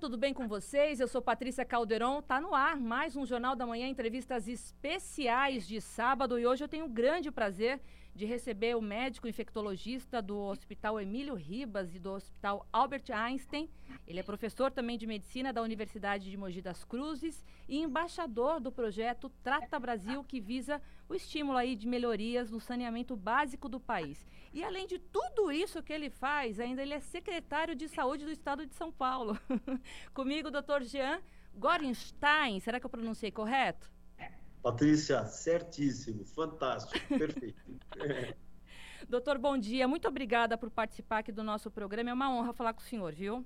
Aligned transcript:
tudo 0.00 0.16
bem 0.16 0.32
com 0.32 0.48
vocês? 0.48 0.98
Eu 0.98 1.06
sou 1.06 1.20
Patrícia 1.20 1.62
Calderon. 1.62 2.22
Tá 2.22 2.40
no 2.40 2.54
ar 2.54 2.80
mais 2.80 3.16
um 3.16 3.26
Jornal 3.26 3.54
da 3.54 3.66
Manhã, 3.66 3.86
entrevistas 3.86 4.48
especiais 4.48 5.68
de 5.68 5.78
sábado. 5.78 6.38
E 6.38 6.46
hoje 6.46 6.64
eu 6.64 6.68
tenho 6.68 6.86
o 6.86 6.88
grande 6.88 7.30
prazer 7.30 7.78
de 8.14 8.26
receber 8.26 8.76
o 8.76 8.82
médico 8.82 9.28
infectologista 9.28 10.20
do 10.20 10.38
Hospital 10.38 11.00
Emílio 11.00 11.34
Ribas 11.34 11.94
e 11.94 11.98
do 11.98 12.12
Hospital 12.12 12.66
Albert 12.72 13.04
Einstein. 13.12 13.70
Ele 14.06 14.20
é 14.20 14.22
professor 14.22 14.70
também 14.70 14.98
de 14.98 15.06
medicina 15.06 15.52
da 15.52 15.62
Universidade 15.62 16.30
de 16.30 16.36
Mogi 16.36 16.60
das 16.60 16.84
Cruzes 16.84 17.44
e 17.68 17.78
embaixador 17.78 18.60
do 18.60 18.72
projeto 18.72 19.30
Trata 19.42 19.78
Brasil, 19.78 20.24
que 20.24 20.40
visa 20.40 20.82
o 21.08 21.14
estímulo 21.14 21.56
aí 21.56 21.74
de 21.74 21.86
melhorias 21.86 22.50
no 22.50 22.60
saneamento 22.60 23.16
básico 23.16 23.68
do 23.68 23.80
país. 23.80 24.26
E 24.52 24.64
além 24.64 24.86
de 24.86 24.98
tudo 24.98 25.52
isso 25.52 25.82
que 25.82 25.92
ele 25.92 26.10
faz, 26.10 26.58
ainda 26.58 26.82
ele 26.82 26.94
é 26.94 27.00
secretário 27.00 27.74
de 27.74 27.88
saúde 27.88 28.24
do 28.24 28.32
estado 28.32 28.66
de 28.66 28.74
São 28.74 28.90
Paulo. 28.90 29.38
Comigo, 30.12 30.50
doutor 30.50 30.82
Jean 30.82 31.20
Gorenstein. 31.54 32.60
Será 32.60 32.80
que 32.80 32.86
eu 32.86 32.90
pronunciei 32.90 33.30
correto? 33.30 33.90
Patrícia, 34.62 35.24
certíssimo, 35.24 36.24
fantástico, 36.24 36.98
perfeito. 37.08 37.60
Doutor, 39.08 39.38
bom 39.38 39.56
dia. 39.56 39.88
Muito 39.88 40.06
obrigada 40.06 40.56
por 40.58 40.70
participar 40.70 41.18
aqui 41.18 41.32
do 41.32 41.42
nosso 41.42 41.70
programa. 41.70 42.10
É 42.10 42.12
uma 42.12 42.30
honra 42.30 42.52
falar 42.52 42.74
com 42.74 42.80
o 42.80 42.84
senhor, 42.84 43.12
viu? 43.12 43.44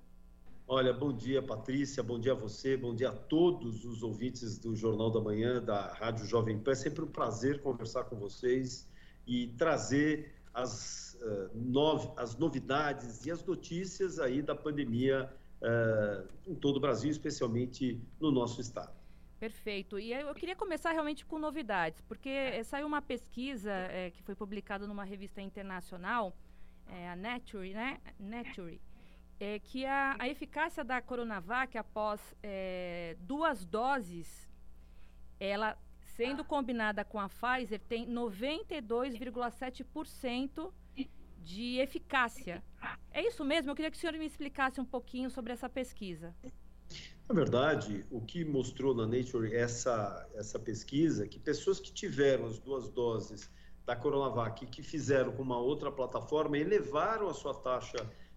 Olha, 0.66 0.92
bom 0.92 1.12
dia, 1.12 1.42
Patrícia, 1.42 2.02
bom 2.02 2.18
dia 2.18 2.32
a 2.32 2.34
você, 2.34 2.74
bom 2.74 2.94
dia 2.94 3.10
a 3.10 3.12
todos 3.12 3.84
os 3.84 4.02
ouvintes 4.02 4.58
do 4.58 4.74
Jornal 4.74 5.10
da 5.10 5.20
Manhã, 5.20 5.62
da 5.62 5.92
Rádio 5.92 6.24
Jovem 6.26 6.58
Pan. 6.58 6.72
É 6.72 6.74
sempre 6.74 7.04
um 7.04 7.06
prazer 7.06 7.60
conversar 7.60 8.04
com 8.04 8.16
vocês 8.16 8.88
e 9.26 9.48
trazer 9.58 10.34
as, 10.54 11.18
uh, 11.20 11.50
nove, 11.54 12.10
as 12.16 12.36
novidades 12.38 13.26
e 13.26 13.30
as 13.30 13.44
notícias 13.44 14.18
aí 14.18 14.40
da 14.40 14.54
pandemia 14.54 15.30
uh, 15.60 16.26
em 16.46 16.54
todo 16.54 16.78
o 16.78 16.80
Brasil, 16.80 17.10
especialmente 17.10 18.00
no 18.18 18.30
nosso 18.30 18.60
estado. 18.60 19.03
Perfeito. 19.38 19.98
E 19.98 20.12
eu 20.12 20.34
queria 20.34 20.56
começar 20.56 20.92
realmente 20.92 21.26
com 21.26 21.38
novidades, 21.38 22.00
porque 22.02 22.28
é. 22.28 22.62
saiu 22.62 22.86
uma 22.86 23.02
pesquisa 23.02 23.72
é, 23.72 24.10
que 24.10 24.22
foi 24.22 24.34
publicada 24.34 24.86
numa 24.86 25.04
revista 25.04 25.40
internacional, 25.40 26.36
é, 26.86 27.10
a 27.10 27.16
Nature, 27.16 27.74
né? 27.74 27.98
Nature, 28.18 28.80
é, 29.40 29.58
que 29.58 29.84
a, 29.84 30.16
a, 30.18 30.28
eficácia 30.28 30.84
da 30.84 31.02
Coronavac 31.02 31.76
após 31.76 32.34
duas 33.18 33.64
doses, 33.64 34.48
ela 35.40 35.76
sendo 36.16 36.44
combinada 36.44 37.04
com 37.04 37.18
a 37.18 37.28
Pfizer, 37.28 37.80
tem 37.80 38.06
92,7% 38.06 40.72
de 41.38 41.78
eficácia. 41.78 42.62
É 43.10 43.26
isso 43.26 43.44
mesmo? 43.44 43.70
Eu 43.70 43.74
queria 43.74 43.90
que 43.90 43.96
o 43.96 44.00
senhor 44.00 44.12
me 44.14 44.24
explicasse 44.24 44.80
um 44.80 44.84
pouquinho 44.84 45.28
sobre 45.28 45.52
essa 45.52 45.68
pesquisa. 45.68 46.32
Na 47.26 47.34
verdade, 47.34 48.04
o 48.10 48.20
que 48.20 48.44
mostrou 48.44 48.94
na 48.94 49.06
Nature 49.06 49.54
essa, 49.54 50.28
essa 50.34 50.58
pesquisa, 50.58 51.26
que 51.26 51.38
pessoas 51.38 51.80
que 51.80 51.90
tiveram 51.90 52.46
as 52.46 52.58
duas 52.58 52.86
doses 52.88 53.50
da 53.86 53.96
Coronavac 53.96 54.66
que 54.66 54.82
fizeram 54.82 55.32
com 55.32 55.42
uma 55.42 55.58
outra 55.58 55.90
plataforma 55.90 56.58
elevaram 56.58 57.28
a 57.28 57.34
sua 57.34 57.54
taxa 57.54 57.96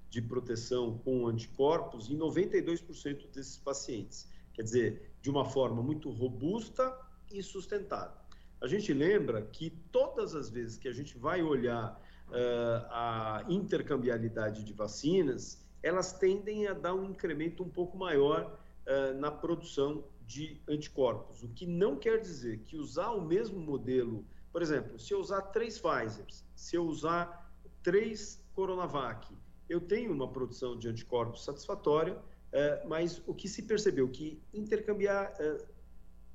de 0.10 0.22
proteção 0.22 0.98
com 1.00 1.28
anticorpos 1.28 2.10
em 2.10 2.18
92% 2.18 3.30
desses 3.30 3.58
pacientes. 3.58 4.30
Quer 4.54 4.64
dizer, 4.64 5.12
de 5.22 5.30
uma 5.30 5.44
forma 5.44 5.82
muito 5.82 6.10
robusta 6.10 6.98
e 7.30 7.44
sustentada. 7.44 8.16
A 8.62 8.68
gente 8.68 8.94
lembra 8.94 9.42
que 9.42 9.70
todas 9.92 10.34
as 10.34 10.50
vezes 10.50 10.78
que 10.78 10.88
a 10.88 10.94
gente 10.94 11.18
vai 11.18 11.44
olhar 11.44 12.02
uh, 12.30 12.88
a 12.90 13.46
intercambiabilidade 13.50 14.64
de 14.64 14.72
vacinas, 14.72 15.62
elas 15.84 16.14
tendem 16.14 16.68
a 16.68 16.74
dar 16.74 16.96
um 16.96 17.04
incremento 17.04 17.64
um 17.64 17.70
pouco 17.70 17.98
maior 17.98 18.58
uh, 18.88 19.20
na 19.20 19.30
produção 19.30 20.04
de 20.26 20.62
anticorpos, 20.68 21.44
o 21.44 21.50
que 21.50 21.66
não 21.66 21.96
quer 21.96 22.20
dizer 22.20 22.60
que 22.60 22.76
usar 22.76 23.12
o 23.12 23.22
mesmo 23.22 23.60
modelo, 23.60 24.26
por 24.52 24.62
exemplo, 24.62 25.00
se 25.00 25.14
eu 25.14 25.20
usar 25.20 25.42
três 25.44 25.80
Pfizer, 25.80 26.26
se 26.56 26.76
eu 26.76 26.86
usar 26.86 27.52
três 27.84 28.44
Coronavac, 28.54 29.34
eu 29.70 29.80
tenho 29.80 30.12
uma 30.12 30.28
produção 30.28 30.78
de 30.78 30.88
anticorpos 30.88 31.44
satisfatória, 31.44 32.16
uh, 32.16 32.88
mas 32.88 33.22
o 33.28 33.34
que 33.34 33.48
se 33.48 33.64
percebeu 33.64 34.10
que 34.10 34.42
intercambiar 34.54 35.34
uh, 35.34 35.66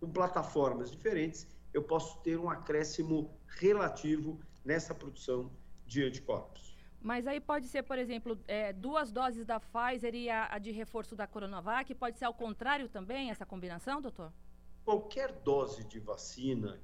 com 0.00 0.10
plataformas 0.10 0.91
diferentes, 0.91 1.46
eu 1.72 1.82
posso 1.82 2.20
ter 2.22 2.38
um 2.38 2.50
acréscimo 2.50 3.30
relativo 3.46 4.41
nessa 4.64 4.94
produção 4.94 5.50
de 5.86 6.02
anticorpos. 6.02 6.72
Mas 7.02 7.26
aí 7.26 7.40
pode 7.40 7.66
ser, 7.66 7.82
por 7.82 7.98
exemplo, 7.98 8.38
é, 8.46 8.72
duas 8.72 9.10
doses 9.10 9.44
da 9.44 9.58
Pfizer 9.58 10.14
e 10.14 10.30
a, 10.30 10.54
a, 10.54 10.58
de 10.58 10.70
reforço 10.70 11.16
da 11.16 11.26
Coronavac? 11.26 11.92
Pode 11.96 12.16
ser 12.18 12.26
ao 12.26 12.34
contrário 12.34 12.88
também, 12.88 13.30
essa 13.30 13.44
combinação, 13.44 14.00
doutor? 14.00 14.32
Qualquer 14.84 15.32
dose 15.32 15.84
de 15.84 15.98
vacina 15.98 16.80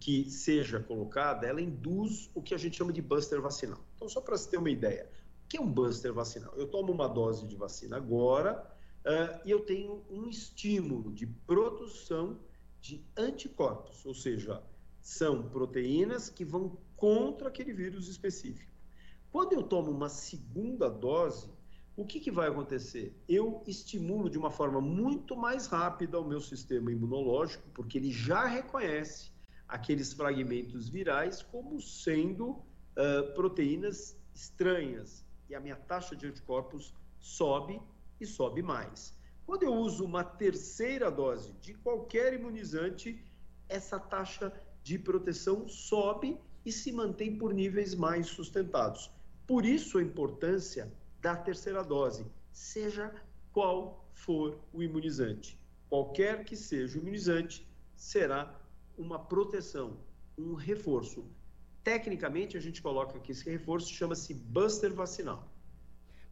que 0.00 0.30
seja 0.30 0.80
colocada, 0.80 1.46
ela 1.46 1.60
induz 1.60 2.30
o 2.34 2.42
que 2.42 2.54
a 2.54 2.58
gente 2.58 2.76
chama 2.76 2.92
de 2.92 3.02
buster 3.02 3.40
vacinal. 3.40 3.80
Então, 3.96 4.08
só 4.08 4.20
para 4.20 4.36
você 4.36 4.50
ter 4.50 4.56
uma 4.56 4.70
ideia, 4.70 5.10
o 5.44 5.48
que 5.48 5.56
é 5.56 5.60
um 5.60 5.70
buster 5.70 6.12
vacinal? 6.12 6.52
Eu 6.56 6.68
tomo 6.68 6.92
uma 6.92 7.08
dose 7.08 7.46
de 7.46 7.56
vacina 7.56 7.96
agora 7.96 8.64
uh, 9.04 9.40
e 9.44 9.50
eu 9.50 9.60
tenho 9.60 10.04
um 10.10 10.28
estímulo 10.28 11.12
de 11.12 11.26
produção 11.26 12.38
de 12.80 13.04
anticorpos, 13.16 14.04
ou 14.06 14.14
seja, 14.14 14.62
são 15.00 15.48
proteínas 15.48 16.28
que 16.28 16.44
vão 16.44 16.78
contra 16.96 17.48
aquele 17.48 17.72
vírus 17.72 18.08
específico. 18.08 18.75
Quando 19.30 19.52
eu 19.52 19.62
tomo 19.62 19.90
uma 19.90 20.08
segunda 20.08 20.88
dose, 20.88 21.50
o 21.96 22.04
que, 22.04 22.20
que 22.20 22.30
vai 22.30 22.48
acontecer? 22.48 23.16
Eu 23.28 23.62
estimulo 23.66 24.28
de 24.28 24.36
uma 24.36 24.50
forma 24.50 24.80
muito 24.80 25.36
mais 25.36 25.66
rápida 25.66 26.20
o 26.20 26.24
meu 26.24 26.40
sistema 26.40 26.92
imunológico, 26.92 27.68
porque 27.74 27.96
ele 27.96 28.12
já 28.12 28.44
reconhece 28.44 29.30
aqueles 29.66 30.12
fragmentos 30.12 30.88
virais 30.88 31.42
como 31.42 31.80
sendo 31.80 32.50
uh, 32.50 33.34
proteínas 33.34 34.16
estranhas 34.34 35.24
e 35.48 35.54
a 35.54 35.60
minha 35.60 35.76
taxa 35.76 36.14
de 36.14 36.26
anticorpos 36.26 36.94
sobe 37.18 37.80
e 38.20 38.26
sobe 38.26 38.62
mais. 38.62 39.16
Quando 39.46 39.62
eu 39.62 39.72
uso 39.72 40.04
uma 40.04 40.24
terceira 40.24 41.10
dose 41.10 41.52
de 41.54 41.72
qualquer 41.74 42.34
imunizante, 42.34 43.24
essa 43.68 43.98
taxa 43.98 44.52
de 44.82 44.98
proteção 44.98 45.68
sobe 45.68 46.38
e 46.66 46.72
se 46.72 46.90
mantém 46.90 47.38
por 47.38 47.54
níveis 47.54 47.94
mais 47.94 48.26
sustentados. 48.26 49.10
Por 49.46 49.64
isso 49.64 49.98
a 49.98 50.02
importância 50.02 50.92
da 51.22 51.36
terceira 51.36 51.84
dose, 51.84 52.26
seja 52.52 53.14
qual 53.52 54.04
for 54.12 54.58
o 54.72 54.82
imunizante. 54.82 55.58
Qualquer 55.88 56.44
que 56.44 56.56
seja 56.56 56.98
o 56.98 57.00
imunizante, 57.00 57.64
será 57.94 58.60
uma 58.98 59.18
proteção, 59.18 59.96
um 60.36 60.54
reforço. 60.54 61.24
Tecnicamente, 61.84 62.56
a 62.56 62.60
gente 62.60 62.82
coloca 62.82 63.20
que 63.20 63.30
esse 63.30 63.48
reforço 63.48 63.88
chama-se 63.88 64.34
buster 64.34 64.92
vacinal. 64.92 65.48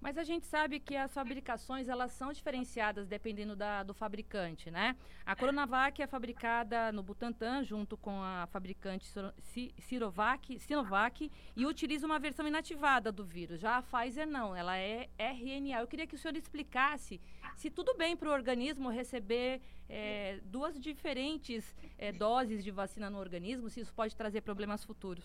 Mas 0.05 0.19
a 0.19 0.23
gente 0.23 0.45
sabe 0.45 0.81
que 0.81 0.95
as 0.95 1.15
fabricações 1.15 1.89
elas 1.89 2.13
são 2.13 2.31
diferenciadas 2.31 3.09
dependendo 3.09 3.57
da, 3.57 3.83
do 3.83 3.95
fabricante, 3.95 4.71
né? 4.71 4.95
A 5.25 5.35
Coronavac 5.35 6.03
é 6.03 6.07
fabricada 6.07 6.93
no 6.93 7.03
Butantan 7.03 7.65
junto 7.65 7.97
com 7.97 8.23
a 8.23 8.47
fabricante 8.49 9.11
Sinovac 10.59 11.33
e 11.57 11.65
utiliza 11.65 12.05
uma 12.05 12.19
versão 12.19 12.47
inativada 12.47 13.11
do 13.11 13.25
vírus. 13.25 13.59
Já 13.59 13.79
a 13.79 13.83
Pfizer 13.83 14.27
não, 14.27 14.55
ela 14.55 14.77
é 14.77 15.09
RNA. 15.17 15.81
Eu 15.81 15.87
queria 15.87 16.07
que 16.07 16.17
o 16.17 16.19
senhor 16.19 16.37
explicasse 16.37 17.19
se 17.57 17.71
tudo 17.71 17.95
bem 17.95 18.15
para 18.15 18.29
o 18.29 18.33
organismo 18.33 18.91
receber 18.91 19.63
é, 19.89 20.39
duas 20.45 20.79
diferentes 20.79 21.75
é, 21.97 22.13
doses 22.13 22.63
de 22.63 22.71
vacina 22.71 23.09
no 23.09 23.19
organismo, 23.19 23.71
se 23.71 23.81
isso 23.81 23.95
pode 23.95 24.15
trazer 24.15 24.43
problemas 24.43 24.85
futuros. 24.85 25.25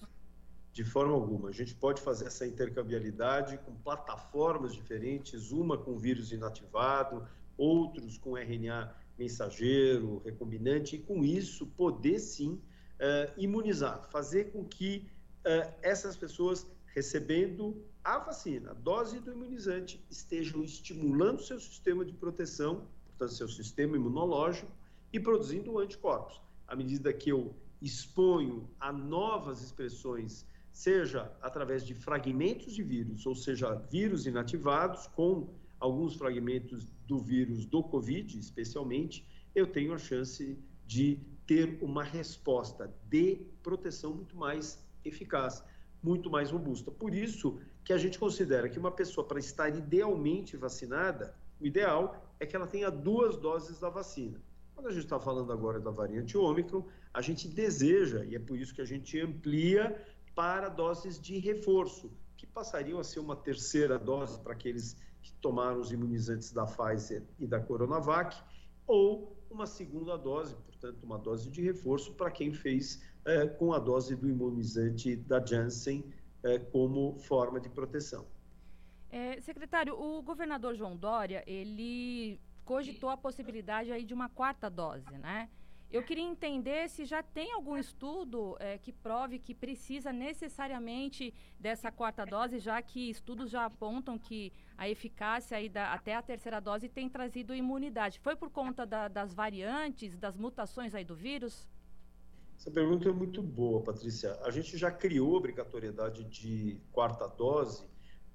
De 0.71 0.83
forma 0.83 1.13
alguma. 1.13 1.49
A 1.49 1.51
gente 1.51 1.75
pode 1.75 2.01
fazer 2.01 2.27
essa 2.27 2.45
intercambiabilidade 2.45 3.57
com 3.59 3.73
plataformas 3.75 4.73
diferentes, 4.73 5.51
uma 5.51 5.77
com 5.77 5.97
vírus 5.97 6.31
inativado, 6.31 7.27
outros 7.57 8.17
com 8.17 8.37
RNA 8.37 8.95
mensageiro, 9.17 10.21
recombinante, 10.23 10.95
e 10.95 10.99
com 10.99 11.23
isso 11.25 11.67
poder 11.67 12.19
sim 12.19 12.53
uh, 12.53 13.33
imunizar, 13.37 14.09
fazer 14.09 14.51
com 14.51 14.63
que 14.63 15.09
uh, 15.39 15.73
essas 15.81 16.15
pessoas 16.15 16.65
recebendo 16.93 17.83
a 18.03 18.17
vacina, 18.17 18.71
a 18.71 18.73
dose 18.73 19.19
do 19.19 19.31
imunizante, 19.31 20.03
estejam 20.09 20.63
estimulando 20.63 21.41
seu 21.41 21.59
sistema 21.59 22.05
de 22.05 22.13
proteção, 22.13 22.87
portanto, 23.05 23.33
seu 23.33 23.47
sistema 23.47 23.95
imunológico, 23.95 24.71
e 25.11 25.19
produzindo 25.19 25.77
anticorpos. 25.79 26.41
À 26.67 26.75
medida 26.75 27.11
que 27.11 27.29
eu 27.31 27.53
exponho 27.81 28.69
a 28.79 28.91
novas 28.91 29.61
expressões 29.61 30.45
seja 30.79 31.21
através 31.41 31.85
de 31.85 31.93
fragmentos 31.93 32.71
de 32.73 32.81
vírus, 32.81 33.25
ou 33.25 33.35
seja, 33.35 33.75
vírus 33.91 34.25
inativados 34.25 35.07
com 35.07 35.31
alguns 35.77 36.15
fragmentos 36.15 36.87
do 37.05 37.17
vírus 37.19 37.65
do 37.65 37.83
Covid, 37.83 38.39
especialmente, 38.39 39.27
eu 39.53 39.67
tenho 39.67 39.91
a 39.93 39.97
chance 39.97 40.57
de 40.87 41.19
ter 41.45 41.77
uma 41.81 42.01
resposta 42.01 42.89
de 43.09 43.25
proteção 43.61 44.11
muito 44.13 44.37
mais 44.37 44.81
eficaz, 45.03 45.61
muito 46.01 46.29
mais 46.29 46.49
robusta. 46.49 46.89
Por 46.89 47.13
isso 47.13 47.59
que 47.83 47.91
a 47.91 47.97
gente 47.97 48.17
considera 48.17 48.69
que 48.69 48.79
uma 48.79 48.91
pessoa, 48.91 49.27
para 49.27 49.39
estar 49.39 49.67
idealmente 49.67 50.55
vacinada, 50.55 51.35
O 51.59 51.67
ideal 51.67 52.25
é 52.39 52.45
que 52.45 52.55
ela 52.55 52.67
tenha 52.67 52.89
duas 52.89 53.37
doses 53.37 53.79
da 53.79 53.89
vacina. 53.89 54.41
Quando 54.73 54.87
a 54.87 54.91
gente 54.91 55.03
está 55.03 55.19
falando 55.19 55.51
agora 55.51 55.79
da 55.79 55.91
variante 55.91 56.37
Ômicron, 56.37 56.85
a 57.13 57.21
gente 57.21 57.49
deseja, 57.49 58.23
e 58.23 58.35
é 58.35 58.39
por 58.39 58.57
isso 58.57 58.73
que 58.73 58.81
a 58.81 58.85
gente 58.85 59.19
amplia 59.19 60.01
para 60.39 60.69
doses 60.69 61.19
de 61.19 61.37
reforço, 61.37 62.09
que 62.37 62.47
passariam 62.47 62.97
a 62.97 63.03
ser 63.03 63.19
uma 63.19 63.35
terceira 63.35 63.99
dose 63.99 64.39
para 64.39 64.53
aqueles 64.53 64.95
que 65.21 65.33
tomaram 65.33 65.81
os 65.81 65.91
imunizantes 65.91 66.53
da 66.53 66.65
Pfizer 66.65 67.23
e 67.37 67.45
da 67.45 67.59
Coronavac, 67.59 68.41
ou 68.87 69.35
uma 69.51 69.65
segunda 69.65 70.15
dose, 70.17 70.55
portanto, 70.55 71.03
uma 71.03 71.17
dose 71.17 71.49
de 71.49 71.61
reforço 71.61 72.13
para 72.13 72.31
quem 72.31 72.53
fez 72.53 73.03
é, 73.25 73.47
com 73.47 73.73
a 73.73 73.79
dose 73.79 74.15
do 74.15 74.29
imunizante 74.29 75.13
da 75.17 75.45
Janssen 75.45 76.05
é, 76.41 76.57
como 76.57 77.19
forma 77.19 77.59
de 77.59 77.67
proteção. 77.67 78.25
É, 79.11 79.41
secretário, 79.41 79.93
o 80.01 80.21
governador 80.21 80.73
João 80.73 80.95
Dória, 80.95 81.43
ele 81.45 82.39
cogitou 82.63 83.09
a 83.09 83.17
possibilidade 83.17 83.91
aí 83.91 84.05
de 84.05 84.13
uma 84.13 84.29
quarta 84.29 84.69
dose, 84.69 85.17
né? 85.17 85.49
Eu 85.91 86.03
queria 86.03 86.23
entender 86.23 86.87
se 86.87 87.03
já 87.03 87.23
tem 87.23 87.51
algum 87.51 87.75
estudo 87.75 88.55
é, 88.59 88.77
que 88.77 88.93
prove 88.93 89.39
que 89.39 89.55
precisa 89.55 90.13
necessariamente 90.13 91.33
dessa 91.59 91.91
quarta 91.91 92.23
dose, 92.25 92.59
já 92.59 92.79
que 92.79 93.09
estudos 93.09 93.49
já 93.49 93.65
apontam 93.65 94.15
que 94.19 94.53
a 94.77 94.87
eficácia 94.87 95.57
aí 95.57 95.67
da, 95.67 95.91
até 95.91 96.15
a 96.15 96.21
terceira 96.21 96.59
dose 96.59 96.87
tem 96.87 97.09
trazido 97.09 97.55
imunidade. 97.55 98.19
Foi 98.19 98.35
por 98.35 98.51
conta 98.51 98.85
da, 98.85 99.07
das 99.07 99.33
variantes, 99.33 100.15
das 100.15 100.37
mutações 100.37 100.93
aí 100.93 101.03
do 101.03 101.15
vírus? 101.15 101.67
Essa 102.55 102.69
pergunta 102.69 103.09
é 103.09 103.11
muito 103.11 103.41
boa, 103.41 103.81
Patrícia. 103.81 104.37
A 104.43 104.51
gente 104.51 104.77
já 104.77 104.91
criou 104.91 105.33
obrigatoriedade 105.33 106.23
de 106.25 106.79
quarta 106.91 107.27
dose 107.27 107.83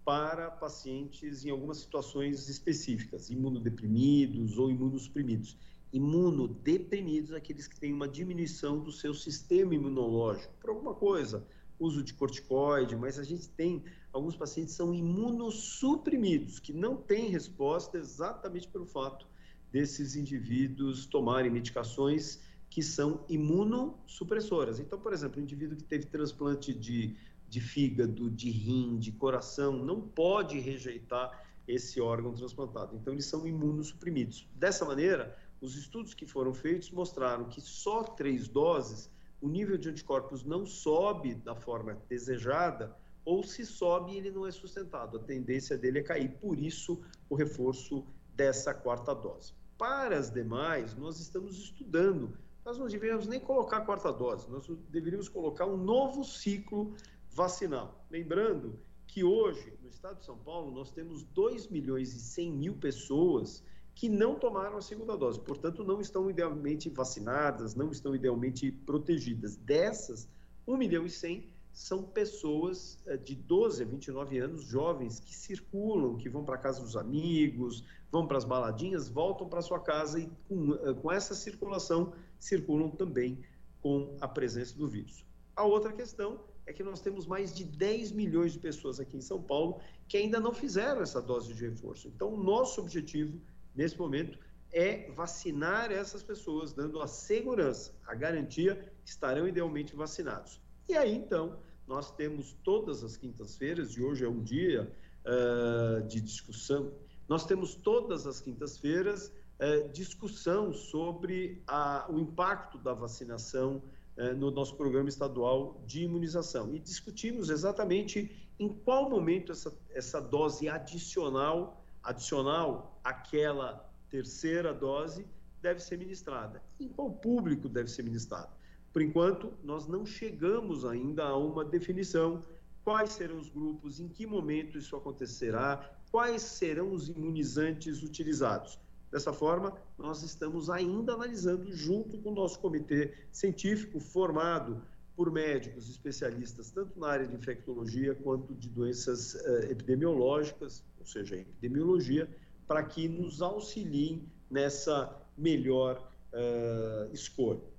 para 0.04 0.50
pacientes 0.50 1.44
em 1.44 1.50
algumas 1.50 1.78
situações 1.78 2.48
específicas, 2.48 3.30
imunodeprimidos 3.30 4.58
ou 4.58 4.70
imunossuprimidos. 4.70 5.56
Imunodeprimidos, 5.94 7.32
aqueles 7.32 7.66
que 7.66 7.78
têm 7.78 7.92
uma 7.92 8.08
diminuição 8.08 8.80
do 8.80 8.92
seu 8.92 9.14
sistema 9.14 9.74
imunológico, 9.74 10.52
por 10.60 10.70
alguma 10.70 10.94
coisa, 10.94 11.46
uso 11.78 12.02
de 12.02 12.12
corticoide, 12.12 12.96
mas 12.96 13.18
a 13.18 13.24
gente 13.24 13.48
tem 13.48 13.82
alguns 14.12 14.36
pacientes 14.36 14.74
que 14.74 14.76
são 14.76 14.92
imunossuprimidos, 14.92 16.58
que 16.58 16.72
não 16.72 16.96
têm 16.96 17.28
resposta 17.28 17.96
exatamente 17.96 18.68
pelo 18.68 18.86
fato 18.86 19.26
desses 19.72 20.14
indivíduos 20.14 21.06
tomarem 21.06 21.50
medicações 21.50 22.40
que 22.68 22.82
são 22.82 23.24
imunossupressoras. 23.28 24.78
Então, 24.78 24.98
por 24.98 25.12
exemplo, 25.12 25.40
o 25.40 25.42
indivíduo 25.42 25.76
que 25.76 25.84
teve 25.84 26.06
transplante 26.06 26.74
de 26.74 27.16
de 27.54 27.60
fígado, 27.60 28.28
de 28.28 28.50
rim, 28.50 28.98
de 28.98 29.12
coração, 29.12 29.84
não 29.84 30.00
pode 30.00 30.58
rejeitar 30.58 31.46
esse 31.68 32.00
órgão 32.00 32.34
transplantado. 32.34 32.96
Então, 32.96 33.12
eles 33.12 33.26
são 33.26 33.46
imunossuprimidos. 33.46 34.48
Dessa 34.56 34.84
maneira, 34.84 35.38
os 35.64 35.76
estudos 35.76 36.12
que 36.12 36.26
foram 36.26 36.52
feitos 36.52 36.90
mostraram 36.90 37.48
que 37.48 37.58
só 37.58 38.02
três 38.02 38.46
doses, 38.46 39.10
o 39.40 39.48
nível 39.48 39.78
de 39.78 39.88
anticorpos 39.88 40.44
não 40.44 40.66
sobe 40.66 41.34
da 41.34 41.54
forma 41.54 41.94
desejada, 42.06 42.94
ou 43.24 43.42
se 43.42 43.64
sobe, 43.64 44.14
ele 44.14 44.30
não 44.30 44.46
é 44.46 44.50
sustentado. 44.50 45.16
A 45.16 45.20
tendência 45.20 45.78
dele 45.78 46.00
é 46.00 46.02
cair. 46.02 46.36
Por 46.38 46.58
isso, 46.58 47.02
o 47.30 47.34
reforço 47.34 48.06
dessa 48.34 48.74
quarta 48.74 49.14
dose. 49.14 49.54
Para 49.78 50.18
as 50.18 50.30
demais, 50.30 50.94
nós 50.96 51.18
estamos 51.18 51.58
estudando. 51.58 52.36
Nós 52.62 52.76
não 52.76 52.86
deveríamos 52.86 53.26
nem 53.26 53.40
colocar 53.40 53.78
a 53.78 53.86
quarta 53.86 54.12
dose, 54.12 54.50
nós 54.50 54.66
deveríamos 54.90 55.30
colocar 55.30 55.64
um 55.64 55.78
novo 55.78 56.24
ciclo 56.24 56.94
vacinal. 57.30 58.06
Lembrando 58.10 58.78
que 59.06 59.24
hoje, 59.24 59.78
no 59.82 59.88
estado 59.88 60.18
de 60.18 60.26
São 60.26 60.36
Paulo, 60.36 60.70
nós 60.70 60.90
temos 60.90 61.22
2 61.24 61.68
milhões 61.68 62.14
e 62.14 62.20
100 62.20 62.52
mil 62.52 62.74
pessoas 62.74 63.64
que 63.94 64.08
não 64.08 64.34
tomaram 64.34 64.76
a 64.76 64.82
segunda 64.82 65.16
dose, 65.16 65.40
portanto, 65.40 65.84
não 65.84 66.00
estão 66.00 66.28
idealmente 66.28 66.88
vacinadas, 66.90 67.74
não 67.74 67.90
estão 67.90 68.14
idealmente 68.14 68.72
protegidas. 68.72 69.56
Dessas, 69.56 70.28
1 70.66 70.76
milhão 70.76 71.06
e 71.06 71.10
100 71.10 71.48
são 71.72 72.02
pessoas 72.02 72.98
eh, 73.06 73.16
de 73.16 73.34
12 73.34 73.82
a 73.82 73.86
29 73.86 74.38
anos, 74.38 74.64
jovens, 74.64 75.18
que 75.20 75.34
circulam, 75.34 76.16
que 76.16 76.28
vão 76.28 76.44
para 76.44 76.56
casa 76.56 76.80
dos 76.80 76.96
amigos, 76.96 77.84
vão 78.10 78.26
para 78.26 78.38
as 78.38 78.44
baladinhas, 78.44 79.08
voltam 79.08 79.48
para 79.48 79.60
sua 79.60 79.80
casa 79.80 80.20
e 80.20 80.30
com, 80.48 80.74
eh, 80.74 80.94
com 80.94 81.10
essa 81.10 81.34
circulação 81.34 82.12
circulam 82.38 82.90
também 82.90 83.44
com 83.82 84.16
a 84.20 84.28
presença 84.28 84.76
do 84.76 84.86
vírus. 84.86 85.24
A 85.56 85.64
outra 85.64 85.92
questão 85.92 86.40
é 86.66 86.72
que 86.72 86.82
nós 86.82 87.00
temos 87.00 87.26
mais 87.26 87.54
de 87.54 87.64
10 87.64 88.12
milhões 88.12 88.52
de 88.52 88.58
pessoas 88.58 88.98
aqui 88.98 89.16
em 89.16 89.20
São 89.20 89.42
Paulo 89.42 89.80
que 90.08 90.16
ainda 90.16 90.40
não 90.40 90.52
fizeram 90.52 91.02
essa 91.02 91.20
dose 91.20 91.52
de 91.52 91.68
reforço. 91.68 92.08
Então, 92.08 92.32
o 92.32 92.42
nosso 92.42 92.80
objetivo, 92.80 93.38
nesse 93.74 93.98
momento, 93.98 94.38
é 94.72 95.10
vacinar 95.12 95.92
essas 95.92 96.22
pessoas, 96.22 96.72
dando 96.72 97.00
a 97.00 97.06
segurança, 97.06 97.94
a 98.06 98.14
garantia 98.14 98.76
que 99.04 99.10
estarão 99.10 99.46
idealmente 99.46 99.94
vacinados. 99.94 100.60
E 100.88 100.96
aí, 100.96 101.14
então, 101.14 101.58
nós 101.86 102.10
temos 102.10 102.56
todas 102.64 103.04
as 103.04 103.16
quintas-feiras, 103.16 103.92
e 103.92 104.02
hoje 104.02 104.24
é 104.24 104.28
um 104.28 104.42
dia 104.42 104.92
uh, 105.24 106.06
de 106.06 106.20
discussão, 106.20 106.92
nós 107.28 107.46
temos 107.46 107.74
todas 107.74 108.26
as 108.26 108.40
quintas-feiras 108.40 109.28
uh, 109.28 109.88
discussão 109.92 110.72
sobre 110.72 111.62
a, 111.66 112.06
o 112.10 112.18
impacto 112.18 112.76
da 112.78 112.92
vacinação 112.92 113.82
eh, 114.16 114.32
no 114.32 114.48
nosso 114.52 114.76
programa 114.76 115.08
estadual 115.08 115.82
de 115.86 116.04
imunização. 116.04 116.72
E 116.72 116.78
discutimos 116.78 117.50
exatamente 117.50 118.48
em 118.60 118.68
qual 118.68 119.10
momento 119.10 119.50
essa, 119.50 119.76
essa 119.90 120.20
dose 120.20 120.68
adicional, 120.68 121.84
adicional 122.00 122.93
àquela 123.04 123.88
terceira 124.08 124.72
dose, 124.72 125.26
deve 125.60 125.80
ser 125.80 125.98
ministrada. 125.98 126.62
Em 126.80 126.88
qual 126.88 127.10
público 127.10 127.68
deve 127.68 127.88
ser 127.90 128.02
ministrada. 128.02 128.50
Por 128.92 129.02
enquanto, 129.02 129.52
nós 129.62 129.86
não 129.86 130.06
chegamos 130.06 130.84
ainda 130.84 131.24
a 131.24 131.36
uma 131.36 131.64
definição. 131.64 132.42
Quais 132.82 133.10
serão 133.12 133.38
os 133.38 133.48
grupos, 133.48 134.00
em 134.00 134.08
que 134.08 134.26
momento 134.26 134.78
isso 134.78 134.94
acontecerá, 134.94 135.90
quais 136.10 136.42
serão 136.42 136.92
os 136.92 137.08
imunizantes 137.08 138.02
utilizados. 138.02 138.78
Dessa 139.10 139.32
forma, 139.32 139.76
nós 139.98 140.22
estamos 140.22 140.68
ainda 140.68 141.14
analisando, 141.14 141.72
junto 141.72 142.18
com 142.18 142.30
o 142.30 142.34
nosso 142.34 142.58
comitê 142.60 143.12
científico, 143.32 143.98
formado 144.00 144.82
por 145.16 145.30
médicos 145.30 145.88
especialistas, 145.88 146.70
tanto 146.70 146.98
na 146.98 147.08
área 147.08 147.26
de 147.26 147.34
infectologia 147.34 148.14
quanto 148.14 148.54
de 148.54 148.68
doenças 148.68 149.34
uh, 149.34 149.70
epidemiológicas, 149.70 150.84
ou 150.98 151.06
seja, 151.06 151.36
epidemiologia, 151.36 152.28
para 152.66 152.82
que 152.82 153.08
nos 153.08 153.42
auxiliem 153.42 154.22
nessa 154.50 155.14
melhor 155.36 156.00
uh, 156.32 157.12
escolha. 157.12 157.74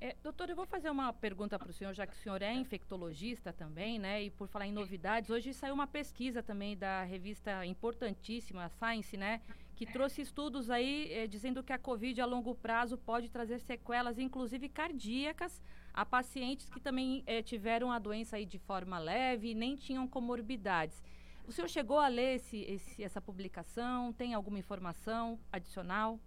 É, 0.00 0.14
doutor, 0.22 0.50
eu 0.50 0.56
vou 0.56 0.66
fazer 0.66 0.90
uma 0.90 1.12
pergunta 1.14 1.58
para 1.58 1.70
o 1.70 1.72
senhor, 1.72 1.94
já 1.94 2.06
que 2.06 2.12
o 2.12 2.16
senhor 2.16 2.42
é 2.42 2.52
infectologista 2.52 3.52
também, 3.52 3.98
né? 3.98 4.22
E 4.24 4.30
por 4.30 4.48
falar 4.48 4.66
em 4.66 4.72
novidades, 4.72 5.30
hoje 5.30 5.54
saiu 5.54 5.72
uma 5.72 5.86
pesquisa 5.86 6.42
também 6.42 6.76
da 6.76 7.04
revista 7.04 7.64
importantíssima, 7.64 8.68
Science, 8.68 9.16
né? 9.16 9.40
que 9.74 9.86
trouxe 9.86 10.22
estudos 10.22 10.70
aí 10.70 11.12
eh, 11.12 11.26
dizendo 11.26 11.62
que 11.62 11.72
a 11.72 11.78
Covid 11.78 12.20
a 12.20 12.26
longo 12.26 12.54
prazo 12.54 12.96
pode 12.96 13.28
trazer 13.28 13.58
sequelas, 13.58 14.18
inclusive 14.18 14.68
cardíacas, 14.68 15.60
a 15.92 16.04
pacientes 16.04 16.68
que 16.68 16.80
também 16.80 17.22
eh, 17.26 17.42
tiveram 17.42 17.90
a 17.90 17.98
doença 17.98 18.36
aí 18.36 18.46
de 18.46 18.58
forma 18.58 18.98
leve 18.98 19.50
e 19.50 19.54
nem 19.54 19.74
tinham 19.76 20.06
comorbidades. 20.06 21.02
O 21.46 21.52
senhor 21.52 21.68
chegou 21.68 21.98
a 21.98 22.08
ler 22.08 22.36
esse, 22.36 22.58
esse, 22.62 23.02
essa 23.02 23.20
publicação? 23.20 24.12
Tem 24.12 24.34
alguma 24.34 24.58
informação 24.58 25.38
adicional? 25.52 26.18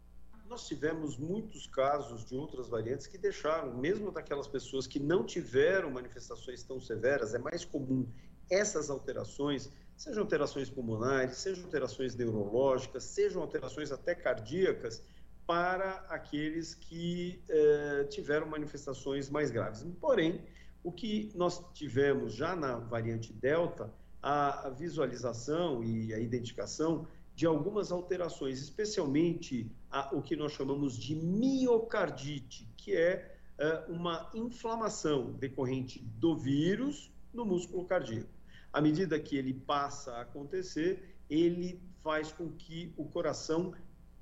Nós 0.47 0.67
tivemos 0.67 1.17
muitos 1.17 1.67
casos 1.67 2.23
de 2.23 2.35
outras 2.35 2.69
variantes 2.69 3.07
que 3.07 3.17
deixaram, 3.17 3.75
mesmo 3.77 4.11
daquelas 4.11 4.47
pessoas 4.47 4.87
que 4.87 4.99
não 4.99 5.25
tiveram 5.25 5.91
manifestações 5.91 6.63
tão 6.63 6.79
severas, 6.79 7.33
é 7.33 7.39
mais 7.39 7.65
comum 7.65 8.07
essas 8.49 8.89
alterações 8.89 9.69
sejam 9.97 10.21
alterações 10.23 10.69
pulmonares, 10.69 11.37
sejam 11.37 11.65
alterações 11.65 12.15
neurológicas, 12.15 13.03
sejam 13.03 13.41
alterações 13.41 13.91
até 13.91 14.13
cardíacas, 14.13 15.03
para 15.45 16.05
aqueles 16.09 16.75
que 16.75 17.41
eh, 17.49 18.05
tiveram 18.09 18.45
manifestações 18.47 19.29
mais 19.29 19.49
graves. 19.49 19.85
Porém, 19.99 20.43
o 20.83 20.91
que 20.91 21.31
nós 21.33 21.63
tivemos 21.73 22.33
já 22.33 22.55
na 22.55 22.75
variante 22.75 23.31
Delta, 23.31 23.91
a 24.21 24.69
visualização 24.69 25.83
e 25.83 26.13
a 26.13 26.19
identificação 26.19 27.07
de 27.35 27.45
algumas 27.45 27.91
alterações, 27.91 28.59
especialmente 28.59 29.71
a, 29.91 30.15
o 30.15 30.21
que 30.21 30.35
nós 30.35 30.53
chamamos 30.53 30.97
de 30.97 31.15
miocardite, 31.15 32.67
que 32.75 32.95
é 32.95 33.37
eh, 33.59 33.85
uma 33.87 34.29
inflamação 34.33 35.33
decorrente 35.33 35.99
do 35.99 36.35
vírus 36.35 37.11
no 37.31 37.45
músculo 37.45 37.85
cardíaco 37.85 38.37
à 38.77 38.81
medida 38.81 39.19
que 39.19 39.35
ele 39.35 39.53
passa 39.53 40.11
a 40.13 40.21
acontecer, 40.21 41.17
ele 41.27 41.81
faz 42.03 42.31
com 42.31 42.51
que 42.51 42.93
o 42.95 43.05
coração 43.05 43.73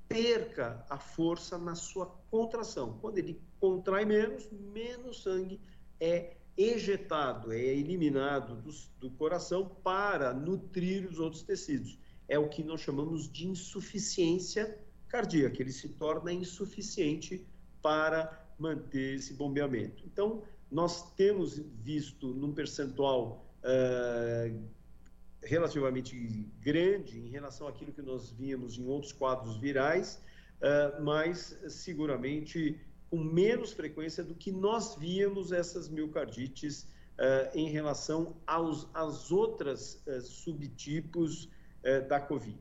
perca 0.08 0.84
a 0.88 0.98
força 0.98 1.58
na 1.58 1.74
sua 1.74 2.06
contração. 2.30 2.98
Quando 3.00 3.18
ele 3.18 3.38
contrai 3.60 4.06
menos, 4.06 4.48
menos 4.50 5.22
sangue 5.22 5.60
é 6.00 6.35
ejetado, 6.56 7.52
é 7.52 7.64
eliminado 7.64 8.56
do, 8.56 8.70
do 8.98 9.10
coração 9.10 9.68
para 9.84 10.32
nutrir 10.32 11.06
os 11.06 11.18
outros 11.18 11.42
tecidos. 11.42 11.98
é 12.28 12.38
o 12.38 12.48
que 12.48 12.62
nós 12.62 12.80
chamamos 12.80 13.30
de 13.30 13.46
insuficiência 13.46 14.78
cardíaca. 15.08 15.62
Ele 15.62 15.72
se 15.72 15.88
torna 15.90 16.32
insuficiente 16.32 17.46
para 17.80 18.44
manter 18.58 19.16
esse 19.16 19.34
bombeamento. 19.34 20.02
Então, 20.06 20.42
nós 20.70 21.12
temos 21.14 21.58
visto 21.58 22.34
num 22.34 22.52
percentual 22.52 23.46
uh, 23.62 24.68
relativamente 25.42 26.16
grande 26.60 27.20
em 27.20 27.28
relação 27.28 27.68
àquilo 27.68 27.92
que 27.92 28.02
nós 28.02 28.30
víamos 28.30 28.76
em 28.78 28.86
outros 28.86 29.12
quadros 29.12 29.56
virais, 29.58 30.20
uh, 30.56 31.02
mas 31.02 31.56
seguramente 31.68 32.80
com 33.10 33.18
menos 33.18 33.72
frequência 33.72 34.24
do 34.24 34.34
que 34.34 34.50
nós 34.50 34.96
víamos 34.96 35.52
essas 35.52 35.88
miocardites 35.88 36.82
uh, 36.82 37.50
em 37.54 37.68
relação 37.68 38.36
aos 38.46 38.88
às 38.94 39.30
outras 39.30 40.02
subtipipos 40.22 41.48
da 42.08 42.18
Covid. 42.18 42.58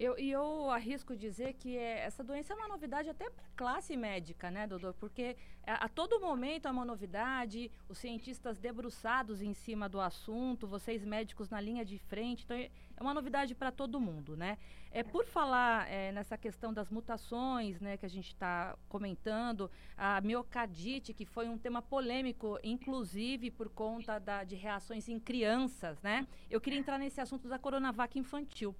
Eu, 0.00 0.18
e 0.18 0.30
eu 0.30 0.70
arrisco 0.70 1.14
dizer 1.14 1.52
que 1.52 1.76
é, 1.76 1.98
essa 2.06 2.24
doença 2.24 2.54
é 2.54 2.56
uma 2.56 2.66
novidade 2.66 3.10
até 3.10 3.28
para 3.28 3.44
a 3.44 3.54
classe 3.54 3.94
médica, 3.98 4.50
né, 4.50 4.66
doutor? 4.66 4.94
Porque 4.94 5.36
a, 5.66 5.84
a, 5.84 5.88
todo 5.90 6.18
momento 6.18 6.66
é 6.66 6.70
uma 6.70 6.86
novidade, 6.86 7.70
os 7.86 7.98
cientistas 7.98 8.58
debruçados 8.58 9.42
em 9.42 9.52
cima 9.52 9.90
do 9.90 10.00
assunto, 10.00 10.66
vocês 10.66 11.04
médicos 11.04 11.50
na 11.50 11.60
linha 11.60 11.84
de 11.84 11.98
frente, 11.98 12.44
então 12.44 12.56
é, 12.56 12.70
é 12.96 13.02
uma 13.02 13.12
novidade 13.12 13.54
para 13.54 13.70
todo 13.70 14.00
mundo, 14.00 14.38
né? 14.38 14.56
É, 14.90 15.02
por 15.02 15.26
falar 15.26 15.86
é, 15.90 16.10
nessa 16.12 16.38
questão 16.38 16.72
das 16.72 16.88
mutações, 16.88 17.78
né, 17.78 17.98
que 17.98 18.06
a 18.06 18.08
gente 18.08 18.28
está 18.28 18.78
comentando, 18.88 19.70
a 19.98 20.18
miocardite, 20.22 21.12
que 21.12 21.26
foi 21.26 21.46
um 21.46 21.58
tema 21.58 21.82
polêmico, 21.82 22.58
inclusive 22.64 23.50
por 23.50 23.68
conta 23.68 24.18
da, 24.18 24.44
de 24.44 24.56
reações 24.56 25.10
em 25.10 25.20
crianças, 25.20 26.00
né? 26.00 26.26
Eu 26.50 26.58
queria 26.58 26.78
entrar 26.78 26.98
nesse 26.98 27.20
assunto 27.20 27.48
da 27.48 27.58
Coronavac 27.58 28.18
infantil. 28.18 28.74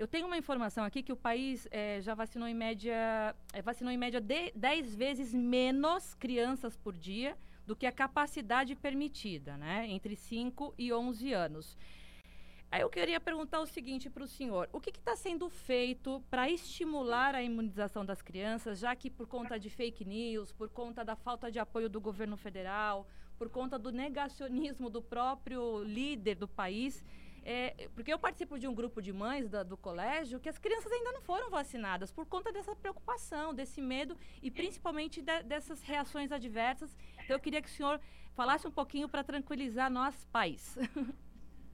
Eu 0.00 0.08
tenho 0.08 0.26
uma 0.26 0.38
informação 0.38 0.82
aqui 0.82 1.02
que 1.02 1.12
o 1.12 1.16
país 1.30 1.68
é, 1.70 2.00
já 2.00 2.14
vacinou 2.14 2.48
em 2.48 2.54
média, 2.54 3.36
é, 3.52 3.60
vacinou 3.60 3.92
em 3.92 3.98
média 3.98 4.18
de, 4.18 4.50
10 4.52 4.94
vezes 4.94 5.34
menos 5.34 6.14
crianças 6.14 6.74
por 6.74 6.96
dia 6.96 7.36
do 7.66 7.76
que 7.76 7.84
a 7.84 7.92
capacidade 7.92 8.74
permitida, 8.74 9.58
né? 9.58 9.86
Entre 9.90 10.16
5 10.16 10.74
e 10.78 10.90
11 10.90 11.34
anos. 11.34 11.76
Aí 12.70 12.80
eu 12.80 12.88
queria 12.88 13.20
perguntar 13.20 13.60
o 13.60 13.66
seguinte 13.66 14.08
para 14.08 14.24
o 14.24 14.26
senhor: 14.26 14.70
o 14.72 14.80
que 14.80 14.88
está 14.88 15.14
sendo 15.14 15.50
feito 15.50 16.24
para 16.30 16.48
estimular 16.48 17.34
a 17.34 17.42
imunização 17.42 18.02
das 18.02 18.22
crianças, 18.22 18.78
já 18.78 18.96
que 18.96 19.10
por 19.10 19.26
conta 19.26 19.60
de 19.60 19.68
fake 19.68 20.06
news, 20.06 20.50
por 20.50 20.70
conta 20.70 21.04
da 21.04 21.14
falta 21.14 21.50
de 21.50 21.58
apoio 21.58 21.90
do 21.90 22.00
governo 22.00 22.38
federal, 22.38 23.06
por 23.36 23.50
conta 23.50 23.78
do 23.78 23.92
negacionismo 23.92 24.88
do 24.88 25.02
próprio 25.02 25.84
líder 25.84 26.36
do 26.36 26.48
país, 26.48 27.04
é, 27.44 27.88
porque 27.94 28.12
eu 28.12 28.18
participo 28.18 28.58
de 28.58 28.66
um 28.68 28.74
grupo 28.74 29.00
de 29.00 29.12
mães 29.12 29.48
da, 29.48 29.62
do 29.62 29.76
colégio 29.76 30.40
que 30.40 30.48
as 30.48 30.58
crianças 30.58 30.90
ainda 30.92 31.12
não 31.12 31.22
foram 31.22 31.50
vacinadas 31.50 32.10
por 32.10 32.26
conta 32.26 32.52
dessa 32.52 32.74
preocupação, 32.74 33.54
desse 33.54 33.80
medo 33.80 34.16
e 34.42 34.50
principalmente 34.50 35.22
de, 35.22 35.42
dessas 35.42 35.82
reações 35.82 36.30
adversas. 36.32 36.96
Então 37.24 37.36
eu 37.36 37.40
queria 37.40 37.62
que 37.62 37.68
o 37.68 37.72
senhor 37.72 38.00
falasse 38.34 38.66
um 38.66 38.70
pouquinho 38.70 39.08
para 39.08 39.24
tranquilizar 39.24 39.90
nós 39.90 40.26
pais. 40.32 40.76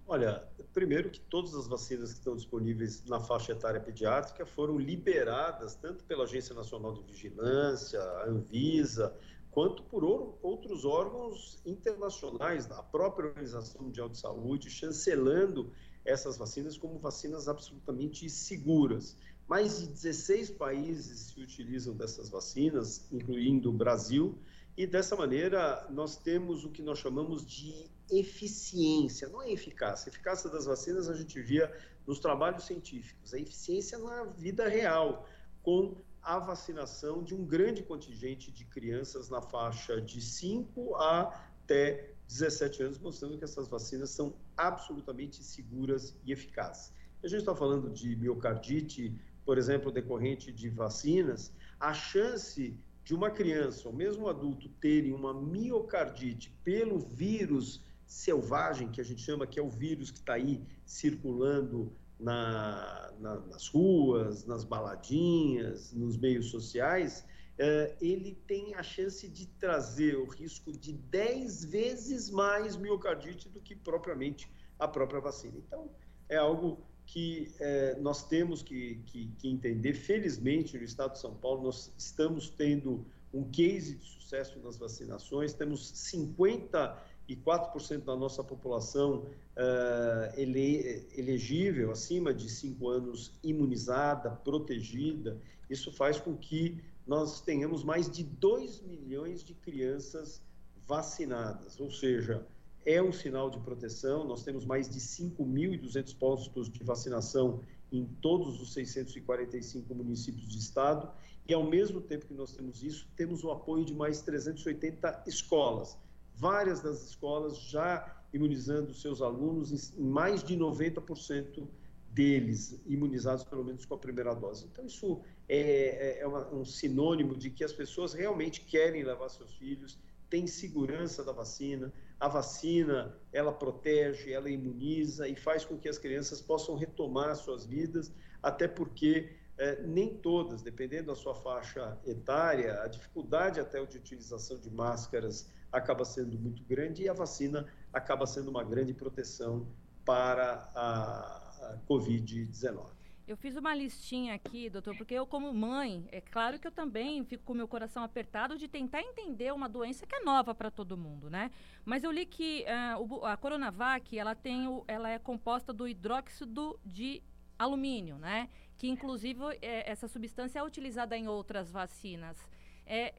Olha, 0.09 0.47
primeiro 0.73 1.11
que 1.11 1.19
todas 1.21 1.53
as 1.53 1.67
vacinas 1.67 2.13
que 2.13 2.19
estão 2.21 2.37
disponíveis 2.37 3.05
na 3.07 3.19
faixa 3.19 3.51
etária 3.51 3.81
pediátrica 3.81 4.47
foram 4.47 4.79
liberadas 4.79 5.75
tanto 5.75 6.05
pela 6.05 6.23
Agência 6.23 6.55
Nacional 6.55 6.93
de 6.93 7.03
Vigilância, 7.03 8.01
a 8.01 8.27
Anvisa, 8.29 9.13
quanto 9.57 9.83
por 9.85 10.05
outros 10.05 10.85
órgãos 10.85 11.63
internacionais, 11.65 12.67
da 12.67 12.83
própria 12.83 13.31
Organização 13.31 13.81
Mundial 13.85 14.07
de 14.07 14.19
Saúde, 14.19 14.69
chancelando 14.69 15.73
essas 16.05 16.37
vacinas 16.37 16.77
como 16.77 16.99
vacinas 16.99 17.49
absolutamente 17.49 18.29
seguras. 18.29 19.17
Mais 19.49 19.81
de 19.81 19.87
16 19.87 20.51
países 20.51 21.31
se 21.31 21.41
utilizam 21.41 21.97
dessas 21.97 22.29
vacinas, 22.29 23.11
incluindo 23.11 23.71
o 23.71 23.73
Brasil, 23.73 24.39
e 24.77 24.87
dessa 24.87 25.17
maneira 25.17 25.89
nós 25.89 26.19
temos 26.19 26.67
o 26.67 26.71
que 26.71 26.83
nós 26.83 26.99
chamamos 26.99 27.47
de 27.47 27.91
eficiência, 28.11 29.27
não 29.31 29.41
é 29.41 29.51
eficácia. 29.51 30.11
A 30.11 30.13
eficácia 30.13 30.51
das 30.51 30.67
vacinas 30.67 31.09
a 31.09 31.15
gente 31.15 31.41
via 31.41 31.75
nos 32.07 32.19
trabalhos 32.19 32.65
científicos, 32.65 33.33
a 33.33 33.41
eficiência 33.41 33.97
na 33.97 34.25
vida 34.25 34.69
real, 34.69 35.27
com 35.63 35.97
a 36.27 36.41
vacinação 36.41 37.23
de 37.23 37.37
um 37.37 37.45
grande 37.45 37.85
contingente 37.85 38.51
de 38.51 38.65
crianças 38.65 39.31
na 39.31 39.41
faixa 39.41 40.01
de 40.01 40.21
5 40.21 40.97
até 40.97 42.11
17 42.27 42.83
anos, 42.83 42.99
mostrando 42.99 43.39
que 43.39 43.45
essas 43.45 43.69
vacinas 43.69 44.11
são 44.11 44.35
absolutamente 44.57 45.45
seguras 45.45 46.17
e 46.25 46.33
eficazes. 46.33 46.93
A 47.23 47.29
gente 47.29 47.41
está 47.41 47.55
falando 47.55 47.89
de 47.89 48.17
miocardite, 48.17 49.15
por 49.45 49.57
exemplo, 49.57 49.93
decorrente 49.93 50.51
de 50.51 50.69
vacinas, 50.69 51.53
a 51.79 51.95
chance 51.95 52.77
de 53.05 53.15
uma 53.15 53.31
criança 53.31 53.89
ou 53.89 53.95
mesmo 53.95 54.25
um 54.25 54.29
adulto 54.29 54.69
terem 54.81 55.13
uma 55.13 55.33
miocardite 55.33 56.53
pelo 56.65 56.99
vírus 56.99 57.81
selvagem, 58.05 58.91
que 58.91 59.01
a 59.01 59.05
gente 59.05 59.23
chama 59.23 59.47
que 59.47 59.61
é 59.61 59.63
o 59.63 59.71
vírus 59.71 60.11
que 60.11 60.19
está 60.19 60.35
aí 60.35 60.61
circulando 60.85 61.93
na, 62.19 63.13
na, 63.21 63.37
nas 63.41 63.69
ruas, 63.69 64.45
nas 64.47 64.65
baladinhas, 64.65 65.93
nos 65.93 66.17
meios 66.17 66.51
sociais, 66.51 67.25
eh, 67.59 67.95
ele 68.01 68.39
tem 68.47 68.75
a 68.75 68.83
chance 68.83 69.29
de 69.29 69.47
trazer 69.47 70.17
o 70.17 70.27
risco 70.27 70.73
de 70.73 70.93
10 70.93 71.65
vezes 71.65 72.31
mais 72.31 72.77
miocardite 72.77 73.49
do 73.49 73.61
que 73.61 73.75
propriamente 73.75 74.51
a 74.79 74.87
própria 74.87 75.21
vacina. 75.21 75.55
Então, 75.57 75.91
é 76.29 76.37
algo 76.37 76.79
que 77.07 77.55
eh, 77.61 77.97
nós 78.01 78.27
temos 78.27 78.63
que, 78.63 78.97
que, 79.07 79.29
que, 79.39 79.49
entender. 79.49 79.95
Felizmente, 79.95 80.77
no 80.77 80.85
estado 80.85 81.13
de 81.13 81.21
São 81.21 81.35
Paulo, 81.35 81.63
nós 81.63 81.93
estamos 81.97 82.51
tendo 82.51 83.07
um 83.33 83.45
case 83.51 83.97
de 83.97 84.05
sucesso 84.05 84.59
nas 84.61 84.77
vacinações, 84.77 85.55
temos 85.55 85.89
50 85.91 87.03
e 87.29 87.35
4% 87.35 88.05
da 88.05 88.17
nossa 88.17 88.43
população 88.43 89.25
uh, 89.57 90.33
ele, 90.37 91.07
elegível, 91.17 91.91
acima 91.91 92.33
de 92.33 92.49
5 92.49 92.89
anos, 92.89 93.33
imunizada, 93.43 94.31
protegida, 94.31 95.37
isso 95.69 95.91
faz 95.91 96.21
com 96.21 96.37
que 96.37 96.81
nós 97.07 97.41
tenhamos 97.41 97.83
mais 97.83 98.11
de 98.11 98.23
2 98.23 98.83
milhões 98.83 99.43
de 99.43 99.55
crianças 99.55 100.41
vacinadas, 100.87 101.81
ou 101.81 101.91
seja, 101.91 102.47
é 102.85 103.03
um 103.03 103.13
sinal 103.13 103.51
de 103.51 103.59
proteção. 103.59 104.25
Nós 104.25 104.45
temos 104.45 104.65
mais 104.65 104.89
de 104.89 105.01
5.200 105.01 106.17
postos 106.17 106.71
de 106.71 106.85
vacinação 106.85 107.61
em 107.93 108.05
todos 108.21 108.61
os 108.61 108.73
645 108.73 109.93
municípios 109.95 110.49
de 110.49 110.59
estado, 110.59 111.11
e 111.49 111.55
ao 111.55 111.65
mesmo 111.65 112.01
tempo 112.01 112.27
que 112.27 112.35
nós 112.35 112.53
temos 112.53 112.83
isso, 112.83 113.09
temos 113.17 113.45
o 113.45 113.51
apoio 113.51 113.85
de 113.85 113.95
mais 113.95 114.21
380 114.23 115.25
escolas 115.27 115.97
várias 116.37 116.81
das 116.81 117.03
escolas 117.09 117.59
já 117.59 118.23
imunizando 118.33 118.93
seus 118.93 119.23
alunos, 119.23 119.97
mais 119.97 120.43
de 120.43 120.57
90% 120.57 121.67
deles 122.11 122.81
imunizados 122.87 123.45
pelo 123.45 123.65
menos 123.65 123.85
com 123.85 123.95
a 123.95 123.99
primeira 123.99 124.35
dose. 124.35 124.67
Então, 124.71 124.85
isso 124.87 125.21
é, 125.49 125.59
é, 125.59 126.21
é 126.21 126.27
uma, 126.27 126.49
um 126.55 126.65
sinônimo 126.65 127.37
de 127.37 127.51
que 127.51 127.63
as 127.63 127.73
pessoas 127.73 128.13
realmente 128.13 128.63
querem 128.63 129.03
levar 129.03 129.29
seus 129.29 129.55
filhos, 129.55 129.99
têm 130.29 130.47
segurança 130.47 131.23
da 131.23 131.33
vacina, 131.33 131.93
a 132.19 132.29
vacina, 132.29 133.15
ela 133.33 133.53
protege, 133.53 134.33
ela 134.33 134.49
imuniza 134.49 135.29
e 135.29 135.37
faz 135.37 135.65
com 135.65 135.77
que 135.77 135.89
as 135.89 135.99
crianças 135.99 136.41
possam 136.41 136.75
retomar 136.75 137.37
suas 137.37 137.67
vidas, 137.67 138.13
até 138.43 138.67
porque 138.67 139.37
é, 139.59 139.83
nem 139.83 140.15
todas, 140.15 140.63
dependendo 140.63 141.09
da 141.09 141.15
sua 141.15 141.35
faixa 141.35 141.99
etária, 142.07 142.81
a 142.83 142.89
dificuldade 142.89 143.61
até 143.61 143.85
de 143.85 143.99
utilização 143.99 144.59
de 144.59 144.71
máscaras 144.71 145.51
acaba 145.73 146.05
sendo 146.05 146.39
muito 146.39 146.63
grande 146.65 147.03
e 147.03 147.09
a 147.09 147.13
vacina 147.13 147.67
acaba 147.93 148.27
sendo 148.27 148.51
uma 148.51 148.65
grande 148.65 148.95
proteção 148.95 149.67
para 150.05 150.71
a, 150.75 151.73
a 151.73 151.79
Covid-19. 151.89 152.97
Eu 153.27 153.37
fiz 153.37 153.57
uma 153.57 153.75
listinha 153.75 154.35
aqui, 154.35 154.71
doutor, 154.71 154.97
porque 154.97 155.13
eu, 155.13 155.27
como 155.27 155.53
mãe, 155.53 156.07
é 156.13 156.21
claro 156.21 156.61
que 156.61 156.67
eu 156.69 156.71
também 156.71 157.25
fico 157.25 157.43
com 157.43 157.55
o 157.55 157.57
meu 157.57 157.67
coração 157.67 158.05
apertado 158.05 158.57
de 158.57 158.69
tentar 158.69 159.03
entender 159.03 159.53
uma 159.53 159.69
doença 159.69 160.07
que 160.07 160.15
é 160.15 160.21
nova 160.23 160.55
para 160.55 160.71
todo 160.71 160.97
mundo, 160.97 161.29
né? 161.29 161.51
Mas 161.85 162.05
eu 162.05 162.13
li 162.13 162.25
que 162.25 162.65
uh, 162.97 163.25
a 163.25 163.37
Coronavac, 163.37 164.17
ela, 164.17 164.37
tem 164.37 164.69
o, 164.69 164.85
ela 164.87 165.11
é 165.11 165.19
composta 165.19 165.73
do 165.73 165.89
hidróxido 165.89 166.79
de 166.87 167.21
alumínio, 167.59 168.17
né? 168.17 168.49
Que, 168.79 168.87
inclusive, 168.87 169.41
é, 169.61 169.91
essa 169.91 170.07
substância 170.07 170.61
é 170.61 170.63
utilizada 170.63 171.17
em 171.17 171.27
outras 171.27 171.69
vacinas. 171.69 172.39
É, 172.87 173.13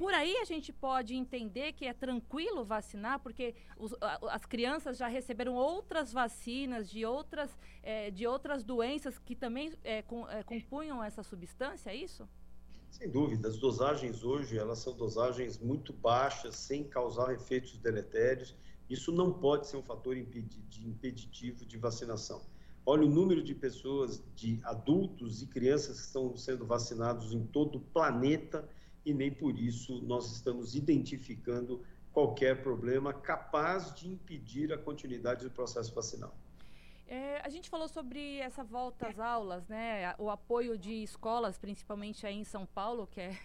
por 0.00 0.14
aí 0.14 0.36
a 0.38 0.44
gente 0.44 0.72
pode 0.72 1.14
entender 1.14 1.74
que 1.74 1.84
é 1.84 1.92
tranquilo 1.92 2.64
vacinar, 2.64 3.20
porque 3.20 3.54
os, 3.76 3.94
as 4.30 4.46
crianças 4.46 4.96
já 4.96 5.08
receberam 5.08 5.54
outras 5.54 6.10
vacinas 6.10 6.88
de 6.88 7.04
outras, 7.04 7.50
é, 7.82 8.10
de 8.10 8.26
outras 8.26 8.64
doenças 8.64 9.18
que 9.18 9.36
também 9.36 9.72
é, 9.84 10.00
com, 10.02 10.28
é, 10.30 10.42
compunham 10.42 11.04
essa 11.04 11.22
substância, 11.22 11.90
é 11.90 11.96
isso? 11.96 12.26
Sem 12.90 13.10
dúvida, 13.10 13.48
as 13.48 13.58
dosagens 13.58 14.24
hoje 14.24 14.58
elas 14.58 14.78
são 14.78 14.94
dosagens 14.96 15.58
muito 15.58 15.92
baixas, 15.92 16.56
sem 16.56 16.82
causar 16.82 17.32
efeitos 17.32 17.78
deletérios. 17.78 18.56
Isso 18.88 19.12
não 19.12 19.32
pode 19.32 19.68
ser 19.68 19.76
um 19.76 19.82
fator 19.82 20.16
impeditivo 20.16 21.64
de 21.64 21.76
vacinação. 21.76 22.42
olha 22.84 23.04
o 23.04 23.08
número 23.08 23.42
de 23.42 23.54
pessoas, 23.54 24.22
de 24.34 24.58
adultos 24.64 25.42
e 25.42 25.46
crianças 25.46 26.00
que 26.00 26.06
estão 26.06 26.36
sendo 26.36 26.66
vacinados 26.66 27.32
em 27.32 27.44
todo 27.46 27.76
o 27.76 27.80
planeta 27.80 28.68
e 29.04 29.14
nem 29.14 29.30
por 29.30 29.58
isso 29.58 30.00
nós 30.02 30.30
estamos 30.32 30.74
identificando 30.74 31.82
qualquer 32.12 32.62
problema 32.62 33.12
capaz 33.12 33.94
de 33.94 34.08
impedir 34.08 34.72
a 34.72 34.78
continuidade 34.78 35.44
do 35.44 35.50
processo 35.50 35.94
vacinal. 35.94 36.34
É, 37.06 37.40
a 37.44 37.48
gente 37.48 37.68
falou 37.68 37.88
sobre 37.88 38.38
essa 38.38 38.62
volta 38.62 39.08
às 39.08 39.18
aulas, 39.18 39.66
né? 39.66 40.14
O 40.16 40.30
apoio 40.30 40.78
de 40.78 41.02
escolas, 41.02 41.58
principalmente 41.58 42.24
aí 42.24 42.36
em 42.36 42.44
São 42.44 42.64
Paulo, 42.66 43.06
que 43.06 43.20
é, 43.20 43.36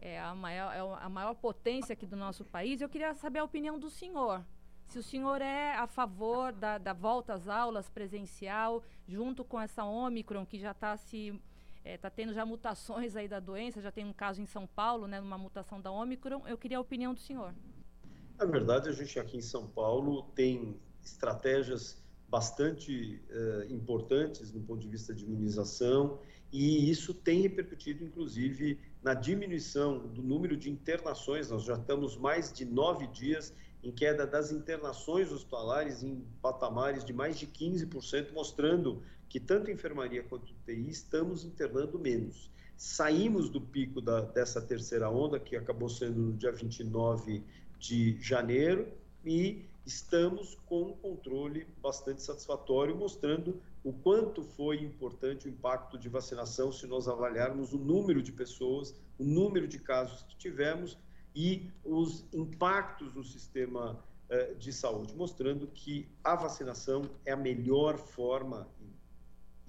é, 0.00 0.20
a, 0.20 0.34
maior, 0.34 0.72
é 0.72 1.04
a 1.04 1.08
maior 1.08 1.34
potência 1.34 1.94
aqui 1.94 2.06
do 2.06 2.16
nosso 2.16 2.44
país. 2.44 2.80
Eu 2.80 2.88
queria 2.88 3.12
saber 3.14 3.40
a 3.40 3.44
opinião 3.44 3.76
do 3.76 3.90
senhor. 3.90 4.44
Se 4.86 4.98
o 4.98 5.02
senhor 5.02 5.40
é 5.40 5.74
a 5.74 5.86
favor 5.86 6.52
da, 6.52 6.78
da 6.78 6.92
volta 6.92 7.34
às 7.34 7.48
aulas 7.48 7.88
presencial, 7.88 8.84
junto 9.08 9.42
com 9.42 9.60
essa 9.60 9.84
Omicron, 9.84 10.46
que 10.46 10.58
já 10.58 10.70
está 10.70 10.96
se 10.96 11.40
está 11.84 12.08
é, 12.08 12.10
tendo 12.10 12.32
já 12.32 12.44
mutações 12.44 13.16
aí 13.16 13.28
da 13.28 13.40
doença, 13.40 13.80
já 13.80 13.90
tem 13.90 14.04
um 14.04 14.12
caso 14.12 14.40
em 14.40 14.46
São 14.46 14.66
Paulo, 14.66 15.06
né, 15.06 15.20
uma 15.20 15.38
mutação 15.38 15.80
da 15.80 15.90
Omicron. 15.90 16.46
Eu 16.46 16.56
queria 16.56 16.78
a 16.78 16.80
opinião 16.80 17.12
do 17.14 17.20
senhor. 17.20 17.54
Na 18.38 18.44
verdade, 18.44 18.88
a 18.88 18.92
gente 18.92 19.18
aqui 19.18 19.36
em 19.36 19.42
São 19.42 19.68
Paulo 19.68 20.24
tem 20.34 20.76
estratégias 21.02 22.02
bastante 22.28 23.22
uh, 23.30 23.72
importantes 23.72 24.52
no 24.52 24.60
ponto 24.62 24.80
de 24.80 24.88
vista 24.88 25.14
de 25.14 25.24
imunização 25.24 26.18
e 26.52 26.90
isso 26.90 27.14
tem 27.14 27.40
repercutido, 27.40 28.04
inclusive, 28.04 28.78
na 29.02 29.14
diminuição 29.14 30.06
do 30.08 30.22
número 30.22 30.54
de 30.54 30.70
internações. 30.70 31.50
Nós 31.50 31.64
já 31.64 31.74
estamos 31.74 32.16
mais 32.16 32.52
de 32.52 32.64
nove 32.66 33.06
dias 33.06 33.54
em 33.82 33.90
queda 33.90 34.26
das 34.26 34.52
internações 34.52 35.32
hospitalares 35.32 36.02
em 36.02 36.24
patamares 36.40 37.04
de 37.04 37.12
mais 37.12 37.38
de 37.38 37.46
15%, 37.46 38.32
mostrando 38.32 39.02
que 39.32 39.40
tanto 39.40 39.70
enfermaria 39.70 40.22
quanto 40.22 40.52
UTI 40.52 40.90
estamos 40.90 41.42
internando 41.42 41.98
menos. 41.98 42.50
Saímos 42.76 43.48
do 43.48 43.62
pico 43.62 43.98
da, 43.98 44.20
dessa 44.20 44.60
terceira 44.60 45.08
onda, 45.08 45.40
que 45.40 45.56
acabou 45.56 45.88
sendo 45.88 46.20
no 46.20 46.32
dia 46.34 46.52
29 46.52 47.42
de 47.78 48.20
janeiro, 48.20 48.92
e 49.24 49.64
estamos 49.86 50.58
com 50.66 50.82
um 50.82 50.92
controle 50.92 51.66
bastante 51.82 52.22
satisfatório, 52.22 52.94
mostrando 52.94 53.58
o 53.82 53.90
quanto 53.90 54.42
foi 54.42 54.82
importante 54.82 55.48
o 55.48 55.50
impacto 55.50 55.96
de 55.96 56.10
vacinação 56.10 56.70
se 56.70 56.86
nós 56.86 57.08
avaliarmos 57.08 57.72
o 57.72 57.78
número 57.78 58.22
de 58.22 58.32
pessoas, 58.32 58.94
o 59.18 59.24
número 59.24 59.66
de 59.66 59.78
casos 59.78 60.24
que 60.24 60.36
tivemos 60.36 60.98
e 61.34 61.70
os 61.82 62.26
impactos 62.34 63.14
no 63.14 63.24
sistema 63.24 63.98
eh, 64.28 64.52
de 64.58 64.74
saúde, 64.74 65.14
mostrando 65.16 65.66
que 65.68 66.06
a 66.22 66.34
vacinação 66.34 67.08
é 67.24 67.32
a 67.32 67.36
melhor 67.36 67.96
forma 67.96 68.68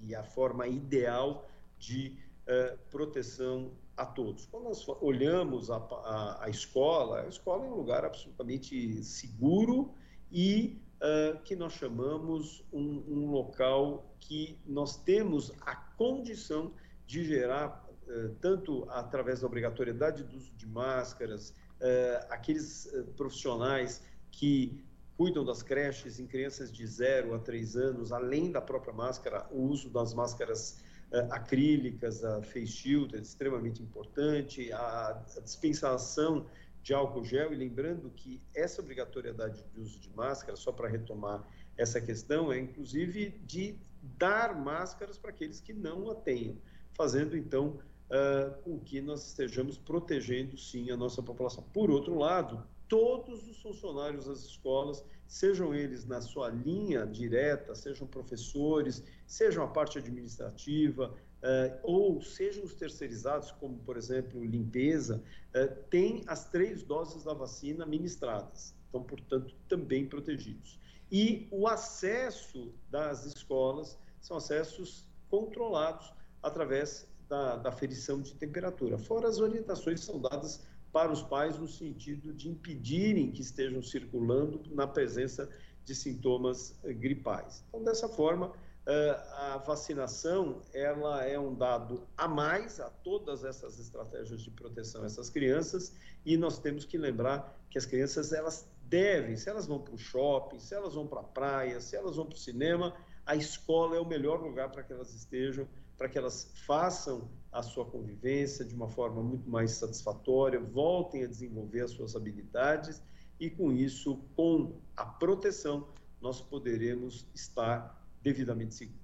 e 0.06 0.14
a 0.14 0.22
forma 0.22 0.66
ideal 0.66 1.48
de 1.78 2.16
eh, 2.46 2.76
proteção 2.90 3.70
a 3.96 4.04
todos. 4.04 4.46
Quando 4.46 4.64
nós 4.64 4.86
olhamos 5.00 5.70
a, 5.70 5.76
a, 5.76 6.44
a, 6.44 6.48
escola, 6.50 7.22
a 7.22 7.28
escola 7.28 7.64
é 7.64 7.68
um 7.68 7.74
lugar 7.74 8.04
absolutamente 8.04 9.02
seguro 9.02 9.94
e 10.30 10.80
uh, 10.96 11.38
que 11.42 11.54
nós 11.54 11.74
chamamos 11.74 12.64
um, 12.72 13.02
um, 13.08 13.30
local 13.30 14.14
que 14.18 14.58
nós 14.66 14.96
temos 14.96 15.52
a 15.60 15.74
condição 15.74 16.72
de 17.06 17.24
gerar, 17.24 17.88
uh, 18.08 18.34
tanto 18.40 18.84
através 18.90 19.40
da 19.40 19.46
obrigatoriedade 19.46 20.24
do 20.24 20.36
uso 20.36 20.52
de 20.54 20.66
máscaras, 20.66 21.50
uh, 21.50 22.26
aqueles 22.30 22.92
profissionais 23.16 24.02
que 24.30 24.84
cuidam 25.16 25.44
das 25.44 25.62
creches 25.62 26.18
em 26.18 26.26
crianças 26.26 26.72
de 26.72 26.86
0 26.86 27.34
a 27.34 27.38
3 27.38 27.76
anos, 27.76 28.12
além 28.12 28.50
da 28.50 28.60
própria 28.60 28.92
máscara, 28.92 29.46
o 29.50 29.62
uso 29.62 29.88
das 29.88 30.12
máscaras 30.12 30.82
acrílicas, 31.30 32.24
a 32.24 32.42
face 32.42 32.66
shield 32.66 33.16
é 33.16 33.20
extremamente 33.20 33.82
importante, 33.82 34.72
a, 34.72 35.22
a 35.36 35.40
dispensação 35.40 36.46
de 36.82 36.92
álcool 36.92 37.24
gel 37.24 37.52
e 37.52 37.56
lembrando 37.56 38.10
que 38.10 38.42
essa 38.54 38.82
obrigatoriedade 38.82 39.64
de 39.72 39.80
uso 39.80 39.98
de 40.00 40.10
máscara, 40.10 40.56
só 40.56 40.70
para 40.70 40.88
retomar 40.88 41.46
essa 41.76 42.00
questão, 42.00 42.52
é 42.52 42.58
inclusive 42.58 43.30
de 43.46 43.78
dar 44.18 44.54
máscaras 44.54 45.16
para 45.16 45.30
aqueles 45.30 45.60
que 45.60 45.72
não 45.72 46.10
a 46.10 46.14
tenham, 46.14 46.56
fazendo 46.92 47.36
então 47.36 47.78
uh, 48.10 48.62
com 48.62 48.78
que 48.78 49.00
nós 49.00 49.26
estejamos 49.28 49.78
protegendo 49.78 50.58
sim 50.58 50.90
a 50.90 50.96
nossa 50.96 51.22
população. 51.22 51.64
Por 51.72 51.90
outro 51.90 52.18
lado, 52.18 52.62
todos 52.86 53.48
os 53.48 53.62
funcionários 53.62 54.26
das 54.26 54.40
escolas, 54.40 55.02
sejam 55.34 55.74
eles 55.74 56.04
na 56.06 56.20
sua 56.20 56.48
linha 56.48 57.04
direta, 57.04 57.74
sejam 57.74 58.06
professores, 58.06 59.02
sejam 59.26 59.64
a 59.64 59.66
parte 59.66 59.98
administrativa, 59.98 61.12
uh, 61.42 61.78
ou 61.82 62.22
sejam 62.22 62.62
os 62.62 62.76
terceirizados, 62.76 63.50
como 63.50 63.76
por 63.78 63.96
exemplo 63.96 64.44
limpeza, 64.44 65.20
uh, 65.50 65.74
têm 65.90 66.22
as 66.28 66.48
três 66.48 66.84
doses 66.84 67.24
da 67.24 67.34
vacina 67.34 67.84
ministradas, 67.84 68.76
então, 68.88 69.02
portanto, 69.02 69.52
também 69.68 70.06
protegidos. 70.06 70.78
E 71.10 71.48
o 71.50 71.66
acesso 71.66 72.72
das 72.88 73.26
escolas 73.26 73.98
são 74.20 74.36
acessos 74.36 75.04
controlados 75.28 76.12
através 76.44 77.08
da, 77.28 77.56
da 77.56 77.72
ferição 77.72 78.22
de 78.22 78.36
temperatura, 78.36 78.98
fora 78.98 79.26
as 79.26 79.40
orientações 79.40 79.98
que 79.98 80.06
são 80.06 80.20
dadas 80.20 80.64
para 80.94 81.10
os 81.10 81.24
pais 81.24 81.58
no 81.58 81.66
sentido 81.66 82.32
de 82.32 82.48
impedirem 82.48 83.32
que 83.32 83.42
estejam 83.42 83.82
circulando 83.82 84.62
na 84.72 84.86
presença 84.86 85.50
de 85.84 85.92
sintomas 85.92 86.78
eh, 86.84 86.92
gripais. 86.92 87.64
Então, 87.68 87.82
dessa 87.82 88.08
forma, 88.08 88.52
ah, 88.86 89.54
a 89.54 89.58
vacinação 89.58 90.62
ela 90.72 91.24
é 91.24 91.36
um 91.36 91.52
dado 91.52 92.06
a 92.16 92.28
mais 92.28 92.78
a 92.78 92.88
todas 92.88 93.44
essas 93.44 93.80
estratégias 93.80 94.40
de 94.40 94.52
proteção 94.52 95.02
a 95.02 95.06
essas 95.06 95.28
crianças 95.28 95.92
e 96.24 96.36
nós 96.36 96.60
temos 96.60 96.84
que 96.84 96.96
lembrar 96.96 97.58
que 97.68 97.76
as 97.76 97.86
crianças 97.86 98.32
elas 98.32 98.64
devem, 98.84 99.36
se 99.36 99.48
elas 99.48 99.66
vão 99.66 99.80
para 99.80 99.94
o 99.94 99.98
shopping, 99.98 100.60
se 100.60 100.74
elas 100.74 100.94
vão 100.94 101.08
para 101.08 101.20
a 101.20 101.24
praia, 101.24 101.80
se 101.80 101.96
elas 101.96 102.14
vão 102.14 102.26
para 102.26 102.36
o 102.36 102.38
cinema, 102.38 102.94
a 103.26 103.34
escola 103.34 103.96
é 103.96 104.00
o 104.00 104.06
melhor 104.06 104.40
lugar 104.40 104.70
para 104.70 104.84
que 104.84 104.92
elas 104.92 105.12
estejam, 105.12 105.66
para 105.96 106.08
que 106.08 106.16
elas 106.16 106.52
façam 106.66 107.28
a 107.54 107.62
sua 107.62 107.84
convivência 107.84 108.64
de 108.64 108.74
uma 108.74 108.88
forma 108.88 109.22
muito 109.22 109.48
mais 109.48 109.70
satisfatória, 109.70 110.58
voltem 110.58 111.22
a 111.22 111.26
desenvolver 111.28 111.82
as 111.82 111.92
suas 111.92 112.16
habilidades 112.16 113.00
e 113.38 113.48
com 113.48 113.72
isso, 113.72 114.18
com 114.34 114.80
a 114.96 115.06
proteção, 115.06 115.88
nós 116.20 116.40
poderemos 116.40 117.28
estar 117.32 118.04
devidamente 118.20 118.74
seguros. 118.74 119.00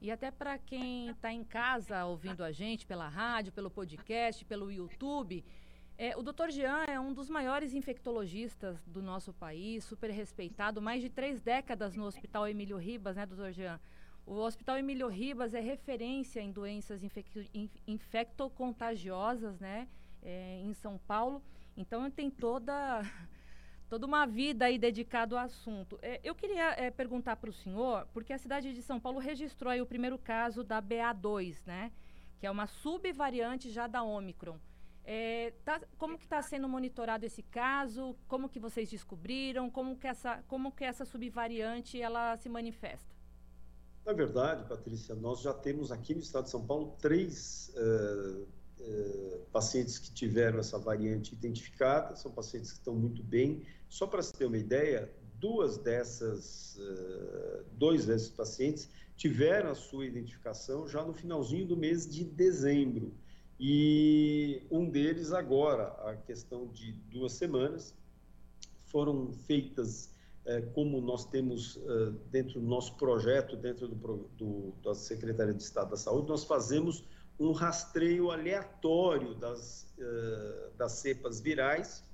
E 0.00 0.10
até 0.10 0.30
para 0.30 0.56
quem 0.58 1.10
está 1.10 1.30
em 1.30 1.44
casa 1.44 2.04
ouvindo 2.06 2.42
a 2.42 2.50
gente 2.50 2.86
pela 2.86 3.08
rádio, 3.08 3.52
pelo 3.52 3.70
podcast, 3.70 4.42
pelo 4.46 4.72
YouTube, 4.72 5.44
é, 5.98 6.16
o 6.16 6.22
Dr. 6.22 6.50
Jean 6.50 6.84
é 6.84 6.98
um 6.98 7.12
dos 7.12 7.28
maiores 7.28 7.74
infectologistas 7.74 8.82
do 8.86 9.02
nosso 9.02 9.34
país, 9.34 9.84
super 9.84 10.10
respeitado, 10.10 10.80
mais 10.80 11.02
de 11.02 11.10
três 11.10 11.42
décadas 11.42 11.94
no 11.94 12.04
Hospital 12.04 12.48
Emílio 12.48 12.78
Ribas, 12.78 13.16
né, 13.16 13.26
Dr. 13.26 13.50
Jean? 13.50 13.78
O 14.24 14.34
Hospital 14.34 14.78
Emílio 14.78 15.08
Ribas 15.08 15.52
é 15.52 15.60
referência 15.60 16.40
em 16.40 16.52
doenças 16.52 17.02
infec 17.02 17.28
infectocontagiosas, 17.86 19.58
né, 19.58 19.88
é, 20.22 20.60
em 20.60 20.72
São 20.74 20.96
Paulo. 20.98 21.42
Então, 21.76 22.10
tem 22.10 22.30
toda 22.30 23.02
toda 23.88 24.06
uma 24.06 24.24
vida 24.24 24.64
aí 24.66 24.78
dedicada 24.78 25.34
ao 25.34 25.44
assunto. 25.44 25.98
É, 26.00 26.20
eu 26.24 26.34
queria 26.34 26.70
é, 26.78 26.90
perguntar 26.90 27.36
para 27.36 27.50
o 27.50 27.52
senhor, 27.52 28.06
porque 28.12 28.32
a 28.32 28.38
cidade 28.38 28.72
de 28.72 28.80
São 28.80 28.98
Paulo 28.98 29.18
registrou 29.18 29.70
aí 29.70 29.82
o 29.82 29.86
primeiro 29.86 30.18
caso 30.18 30.64
da 30.64 30.80
BA2, 30.80 31.66
né? 31.66 31.92
Que 32.38 32.46
é 32.46 32.50
uma 32.50 32.66
subvariante 32.66 33.70
já 33.70 33.86
da 33.86 34.02
Omicron. 34.02 34.58
É, 35.04 35.52
tá, 35.64 35.80
como 35.98 36.16
que 36.16 36.24
está 36.24 36.40
sendo 36.40 36.68
monitorado 36.68 37.26
esse 37.26 37.42
caso? 37.42 38.16
Como 38.28 38.48
que 38.48 38.60
vocês 38.60 38.88
descobriram? 38.88 39.68
Como 39.68 39.96
que 39.96 40.06
essa, 40.06 40.42
como 40.46 40.72
que 40.72 40.84
essa 40.84 41.04
subvariante 41.04 42.00
ela 42.00 42.36
se 42.36 42.48
manifesta? 42.48 43.11
Na 44.04 44.12
verdade, 44.12 44.68
Patrícia, 44.68 45.14
nós 45.14 45.40
já 45.42 45.54
temos 45.54 45.92
aqui 45.92 46.12
no 46.12 46.20
estado 46.20 46.44
de 46.44 46.50
São 46.50 46.66
Paulo 46.66 46.96
três 47.00 47.72
uh, 47.76 48.46
uh, 48.80 49.38
pacientes 49.52 49.96
que 49.98 50.12
tiveram 50.12 50.58
essa 50.58 50.76
variante 50.76 51.34
identificada, 51.34 52.16
são 52.16 52.32
pacientes 52.32 52.72
que 52.72 52.78
estão 52.78 52.96
muito 52.96 53.22
bem, 53.22 53.62
só 53.88 54.06
para 54.06 54.20
se 54.20 54.32
ter 54.32 54.46
uma 54.46 54.58
ideia, 54.58 55.08
duas 55.38 55.78
dessas, 55.78 56.76
uh, 56.78 57.64
dois 57.72 58.06
desses 58.06 58.30
pacientes 58.30 58.88
tiveram 59.16 59.70
a 59.70 59.74
sua 59.74 60.04
identificação 60.04 60.88
já 60.88 61.04
no 61.04 61.14
finalzinho 61.14 61.66
do 61.66 61.76
mês 61.76 62.08
de 62.08 62.24
dezembro. 62.24 63.14
E 63.58 64.66
um 64.68 64.90
deles 64.90 65.32
agora, 65.32 65.88
a 66.10 66.16
questão 66.16 66.66
de 66.66 66.90
duas 67.08 67.34
semanas, 67.34 67.94
foram 68.86 69.32
feitas 69.32 70.10
como 70.74 71.00
nós 71.00 71.24
temos 71.24 71.76
uh, 71.76 72.12
dentro 72.30 72.60
do 72.60 72.66
nosso 72.66 72.96
projeto, 72.96 73.56
dentro 73.56 73.86
do, 73.88 74.28
do, 74.36 74.74
da 74.82 74.94
Secretaria 74.94 75.54
de 75.54 75.62
Estado 75.62 75.90
da 75.90 75.96
Saúde, 75.96 76.28
nós 76.28 76.44
fazemos 76.44 77.04
um 77.38 77.52
rastreio 77.52 78.30
aleatório 78.30 79.34
das, 79.34 79.92
das 80.76 80.92
cepas 80.92 81.40
virais, 81.40 82.04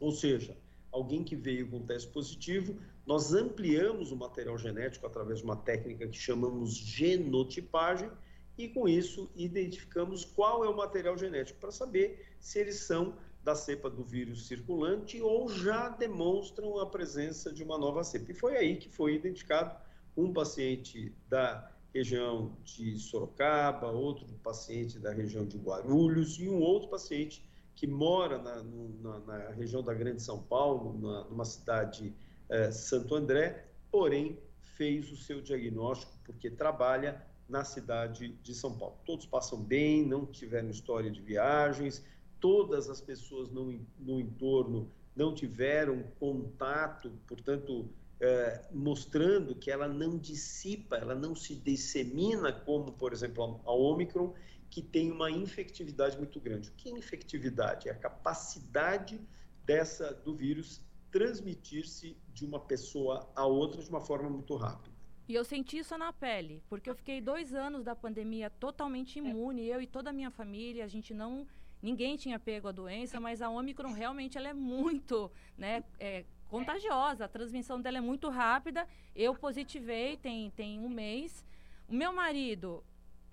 ou 0.00 0.12
seja, 0.12 0.56
alguém 0.92 1.22
que 1.22 1.36
veio 1.36 1.68
com 1.68 1.84
teste 1.84 2.08
positivo, 2.10 2.76
nós 3.06 3.32
ampliamos 3.34 4.10
o 4.12 4.16
material 4.16 4.56
genético 4.56 5.06
através 5.06 5.38
de 5.38 5.44
uma 5.44 5.56
técnica 5.56 6.08
que 6.08 6.16
chamamos 6.16 6.74
genotipagem 6.74 8.10
e 8.58 8.68
com 8.68 8.88
isso 8.88 9.30
identificamos 9.36 10.24
qual 10.24 10.64
é 10.64 10.68
o 10.68 10.76
material 10.76 11.16
genético 11.16 11.60
para 11.60 11.70
saber 11.70 12.26
se 12.40 12.58
eles 12.58 12.80
são 12.80 13.14
da 13.46 13.54
cepa 13.54 13.88
do 13.88 14.02
vírus 14.02 14.48
circulante 14.48 15.22
ou 15.22 15.48
já 15.48 15.88
demonstram 15.88 16.80
a 16.80 16.86
presença 16.86 17.52
de 17.52 17.62
uma 17.62 17.78
nova 17.78 18.02
cepa. 18.02 18.32
E 18.32 18.34
foi 18.34 18.56
aí 18.56 18.76
que 18.76 18.88
foi 18.88 19.14
identificado 19.14 19.72
um 20.16 20.32
paciente 20.32 21.14
da 21.28 21.70
região 21.94 22.56
de 22.64 22.98
Sorocaba, 22.98 23.86
outro 23.92 24.26
paciente 24.42 24.98
da 24.98 25.12
região 25.12 25.46
de 25.46 25.56
Guarulhos 25.58 26.40
e 26.40 26.48
um 26.48 26.60
outro 26.60 26.88
paciente 26.88 27.48
que 27.76 27.86
mora 27.86 28.36
na, 28.36 28.64
na, 28.64 29.20
na 29.20 29.50
região 29.50 29.80
da 29.80 29.94
Grande 29.94 30.20
São 30.20 30.42
Paulo, 30.42 30.98
na, 30.98 31.24
numa 31.26 31.44
cidade 31.44 32.12
eh, 32.48 32.72
Santo 32.72 33.14
André, 33.14 33.68
porém 33.92 34.40
fez 34.76 35.12
o 35.12 35.16
seu 35.16 35.40
diagnóstico 35.40 36.12
porque 36.24 36.50
trabalha 36.50 37.24
na 37.48 37.62
cidade 37.62 38.28
de 38.42 38.54
São 38.56 38.76
Paulo. 38.76 38.96
Todos 39.04 39.24
passam 39.24 39.62
bem, 39.62 40.04
não 40.04 40.26
tiveram 40.26 40.68
história 40.68 41.12
de 41.12 41.20
viagens, 41.20 42.04
todas 42.40 42.88
as 42.88 43.00
pessoas 43.00 43.50
no, 43.50 43.80
no 43.98 44.20
entorno 44.20 44.90
não 45.14 45.34
tiveram 45.34 46.02
contato, 46.18 47.10
portanto, 47.26 47.88
eh, 48.20 48.68
mostrando 48.72 49.54
que 49.54 49.70
ela 49.70 49.88
não 49.88 50.18
dissipa, 50.18 50.96
ela 50.96 51.14
não 51.14 51.34
se 51.34 51.54
dissemina 51.54 52.52
como, 52.52 52.92
por 52.92 53.12
exemplo, 53.12 53.60
a, 53.64 53.70
a 53.70 53.74
Omicron, 53.74 54.34
que 54.70 54.82
tem 54.82 55.10
uma 55.10 55.30
infectividade 55.30 56.16
muito 56.18 56.38
grande. 56.40 56.68
O 56.68 56.72
que 56.72 56.90
é 56.90 56.92
infectividade? 56.92 57.88
É 57.88 57.92
a 57.92 57.94
capacidade 57.94 59.20
dessa 59.64 60.12
do 60.12 60.34
vírus 60.34 60.82
transmitir-se 61.10 62.16
de 62.32 62.44
uma 62.44 62.60
pessoa 62.60 63.30
a 63.34 63.46
outra 63.46 63.82
de 63.82 63.88
uma 63.88 64.00
forma 64.00 64.28
muito 64.28 64.54
rápida. 64.56 64.94
E 65.28 65.34
eu 65.34 65.44
senti 65.44 65.78
isso 65.78 65.96
na 65.98 66.12
pele, 66.12 66.62
porque 66.68 66.88
eu 66.88 66.94
fiquei 66.94 67.20
dois 67.20 67.52
anos 67.52 67.82
da 67.82 67.96
pandemia 67.96 68.48
totalmente 68.48 69.18
imune, 69.18 69.66
eu 69.66 69.80
e 69.80 69.86
toda 69.86 70.10
a 70.10 70.12
minha 70.12 70.30
família, 70.30 70.84
a 70.84 70.88
gente 70.88 71.12
não, 71.12 71.46
ninguém 71.86 72.16
tinha 72.16 72.36
pego 72.36 72.66
a 72.66 72.72
doença, 72.72 73.20
mas 73.20 73.40
a 73.40 73.48
Omicron 73.48 73.92
realmente 73.92 74.36
ela 74.36 74.48
é 74.48 74.52
muito, 74.52 75.30
né, 75.56 75.84
é, 76.00 76.24
contagiosa, 76.48 77.26
a 77.26 77.28
transmissão 77.28 77.80
dela 77.80 77.98
é 77.98 78.00
muito 78.00 78.28
rápida. 78.28 78.88
Eu 79.14 79.32
positivei 79.36 80.16
tem, 80.16 80.50
tem 80.50 80.80
um 80.80 80.88
mês. 80.88 81.46
O 81.88 81.94
meu 81.94 82.12
marido, 82.12 82.82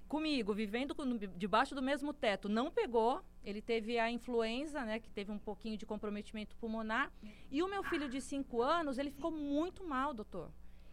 comigo, 0.07 0.53
vivendo 0.53 0.93
com, 0.93 1.17
debaixo 1.35 1.73
do 1.73 1.81
mesmo 1.81 2.13
teto, 2.13 2.47
não 2.47 2.69
pegou. 2.69 3.23
Ele 3.43 3.59
teve 3.59 3.97
a 3.97 4.11
influenza, 4.11 4.85
né, 4.85 4.99
que 4.99 5.09
teve 5.09 5.31
um 5.31 5.39
pouquinho 5.39 5.75
de 5.75 5.85
comprometimento 5.87 6.55
pulmonar. 6.57 7.11
E 7.49 7.63
o 7.63 7.67
meu 7.67 7.83
filho 7.83 8.07
de 8.07 8.21
5 8.21 8.61
anos, 8.61 8.99
ele 8.99 9.09
ficou 9.09 9.31
muito 9.31 9.83
mal, 9.83 10.13
doutor. 10.13 10.51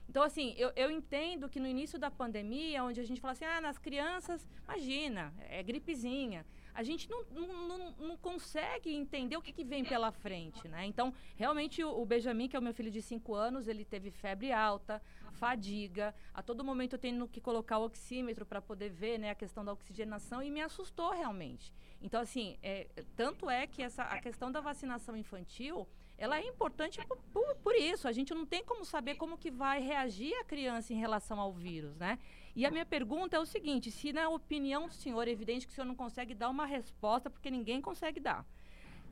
Então, 0.09 0.23
assim, 0.23 0.55
eu, 0.57 0.73
eu 0.75 0.90
entendo 0.90 1.49
que 1.49 1.61
no 1.61 1.68
início 1.68 1.99
da 1.99 2.11
pandemia, 2.11 2.83
onde 2.83 3.01
a 3.01 3.05
gente 3.05 3.20
fala 3.20 3.33
assim, 3.33 3.44
ah, 3.44 3.61
nas 3.61 3.79
crianças, 3.79 4.49
imagina, 4.64 5.33
é 5.49 5.62
gripezinha 5.62 6.44
a 6.81 6.83
gente 6.83 7.11
não, 7.11 7.23
não, 7.31 7.90
não, 7.93 8.16
consegue 8.16 8.90
entender 8.90 9.37
o 9.37 9.43
que, 9.43 9.53
que, 9.53 9.62
vem 9.62 9.85
pela 9.85 10.11
frente, 10.11 10.66
né? 10.66 10.87
Então, 10.87 11.12
realmente, 11.37 11.85
o, 11.85 12.01
o, 12.01 12.07
Benjamin, 12.07 12.49
que 12.49 12.57
é 12.57 12.59
o 12.59 12.62
meu 12.62 12.73
filho 12.73 12.90
de 12.90 13.03
5 13.03 13.35
anos, 13.35 13.69
ele 13.69 13.85
teve 13.85 14.11
febre 14.11 14.51
alta, 14.51 15.03
fadiga, 15.33 16.14
a 16.33 16.43
todo 16.43 16.64
momento 16.64 16.95
eu 16.95 16.99
tenho 16.99 17.29
que 17.29 17.38
colocar 17.38 17.77
o 17.77 17.85
oxímetro 17.85 18.47
para 18.47 18.62
poder 18.62 18.88
ver 18.88 19.19
né, 19.19 19.29
a 19.29 19.35
questão 19.35 19.62
da 19.62 19.75
oxigenação 19.75 20.43
e 20.43 20.51
me 20.51 20.62
assustou 20.62 21.11
realmente. 21.11 21.71
Então, 22.01 22.19
assim, 22.19 22.57
é, 22.62 22.87
tanto 23.14 23.51
é 23.51 23.66
que 23.66 23.83
essa, 23.83 24.05
a 24.05 24.19
questão 24.19 24.51
da 24.51 24.62
vacinação 24.62 25.14
infantil, 25.14 25.87
ela 26.16 26.38
é 26.38 26.47
importante 26.47 26.99
por, 27.07 27.19
por, 27.31 27.57
por, 27.57 27.75
isso. 27.75 28.09
A 28.09 28.12
gente 28.12 28.33
não 28.33 28.47
tem 28.47 28.64
como 28.64 28.87
saber 28.87 29.16
como 29.16 29.37
que 29.37 29.51
vai 29.51 29.83
reagir 29.83 30.33
a 30.37 30.45
criança 30.45 30.95
em 30.95 30.97
relação 30.97 31.38
ao 31.38 31.53
vírus, 31.53 31.95
né? 31.99 32.19
E 32.55 32.67
a 32.67 32.71
minha 32.71 32.87
pergunta 32.87 33.37
é 33.37 33.41
o 33.41 33.47
seguinte: 33.47 33.91
se 33.91 34.13
na 34.13 34.29
opinião 34.29 34.89
do 34.89 34.95
senhor, 34.95 35.27
é 35.27 35.31
evidente 35.31 35.67
que 35.67 35.73
o 35.73 35.75
senhor 35.75 35.87
não 35.87 35.95
consegue 35.95 36.35
dar 36.35 36.49
uma 36.49 36.67
resposta, 36.67 37.31
porque 37.31 37.51
ninguém 37.51 37.81
consegue 37.81 38.21
dar. 38.21 38.45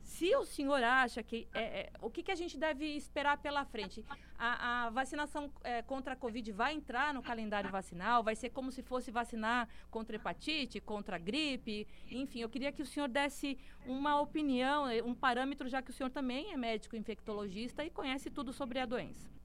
Se 0.08 0.34
o 0.34 0.44
senhor 0.44 0.82
acha 0.82 1.22
que. 1.22 1.46
É, 1.52 1.62
é, 1.62 1.92
o 2.00 2.10
que, 2.10 2.22
que 2.22 2.32
a 2.32 2.34
gente 2.34 2.56
deve 2.56 2.84
esperar 2.96 3.36
pela 3.36 3.64
frente? 3.66 4.04
A, 4.38 4.86
a 4.86 4.90
vacinação 4.90 5.52
é, 5.62 5.82
contra 5.82 6.14
a 6.14 6.16
Covid 6.16 6.50
vai 6.50 6.72
entrar 6.74 7.12
no 7.12 7.22
calendário 7.22 7.70
vacinal? 7.70 8.22
Vai 8.24 8.34
ser 8.34 8.48
como 8.48 8.72
se 8.72 8.82
fosse 8.82 9.10
vacinar 9.10 9.68
contra 9.90 10.16
hepatite, 10.16 10.80
contra 10.80 11.18
gripe? 11.18 11.86
Enfim, 12.10 12.40
eu 12.40 12.48
queria 12.48 12.72
que 12.72 12.80
o 12.80 12.86
senhor 12.86 13.08
desse 13.08 13.58
uma 13.86 14.18
opinião, 14.18 14.86
um 15.04 15.14
parâmetro, 15.14 15.68
já 15.68 15.82
que 15.82 15.90
o 15.90 15.94
senhor 15.94 16.10
também 16.10 16.52
é 16.52 16.56
médico 16.56 16.96
infectologista 16.96 17.84
e 17.84 17.90
conhece 17.90 18.30
tudo 18.30 18.50
sobre 18.52 18.78
a 18.78 18.86
doença. 18.86 19.37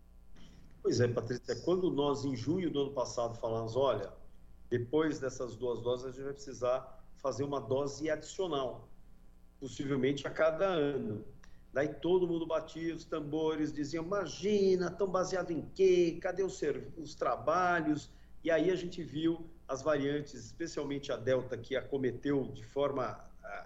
Pois 0.84 1.00
é, 1.00 1.08
Patrícia, 1.08 1.56
quando 1.64 1.90
nós 1.90 2.26
em 2.26 2.36
junho 2.36 2.70
do 2.70 2.82
ano 2.82 2.92
passado 2.92 3.40
falamos, 3.40 3.78
olha, 3.78 4.12
depois 4.70 5.18
dessas 5.18 5.56
duas 5.56 5.82
doses 5.82 6.08
a 6.08 6.12
gente 6.12 6.24
vai 6.26 6.34
precisar 6.34 7.06
fazer 7.16 7.46
uma 7.46 7.62
dose 7.62 8.10
adicional, 8.10 8.90
possivelmente 9.62 10.28
a 10.28 10.30
cada 10.30 10.66
ano. 10.66 11.24
Daí 11.72 11.88
todo 11.88 12.28
mundo 12.28 12.46
batia 12.46 12.94
os 12.94 13.06
tambores, 13.06 13.72
diziam, 13.72 14.04
imagina, 14.04 14.88
estão 14.88 15.08
baseado 15.08 15.52
em 15.52 15.62
quê? 15.74 16.20
Cadê 16.22 16.44
os, 16.44 16.62
os 16.98 17.16
trabalhos? 17.16 18.10
E 18.44 18.52
aí 18.52 18.70
a 18.70 18.76
gente 18.76 19.02
viu 19.02 19.50
as 19.66 19.82
variantes, 19.82 20.34
especialmente 20.34 21.14
a 21.14 21.16
Delta, 21.16 21.58
que 21.58 21.78
acometeu 21.78 22.52
de 22.52 22.66
forma 22.66 23.18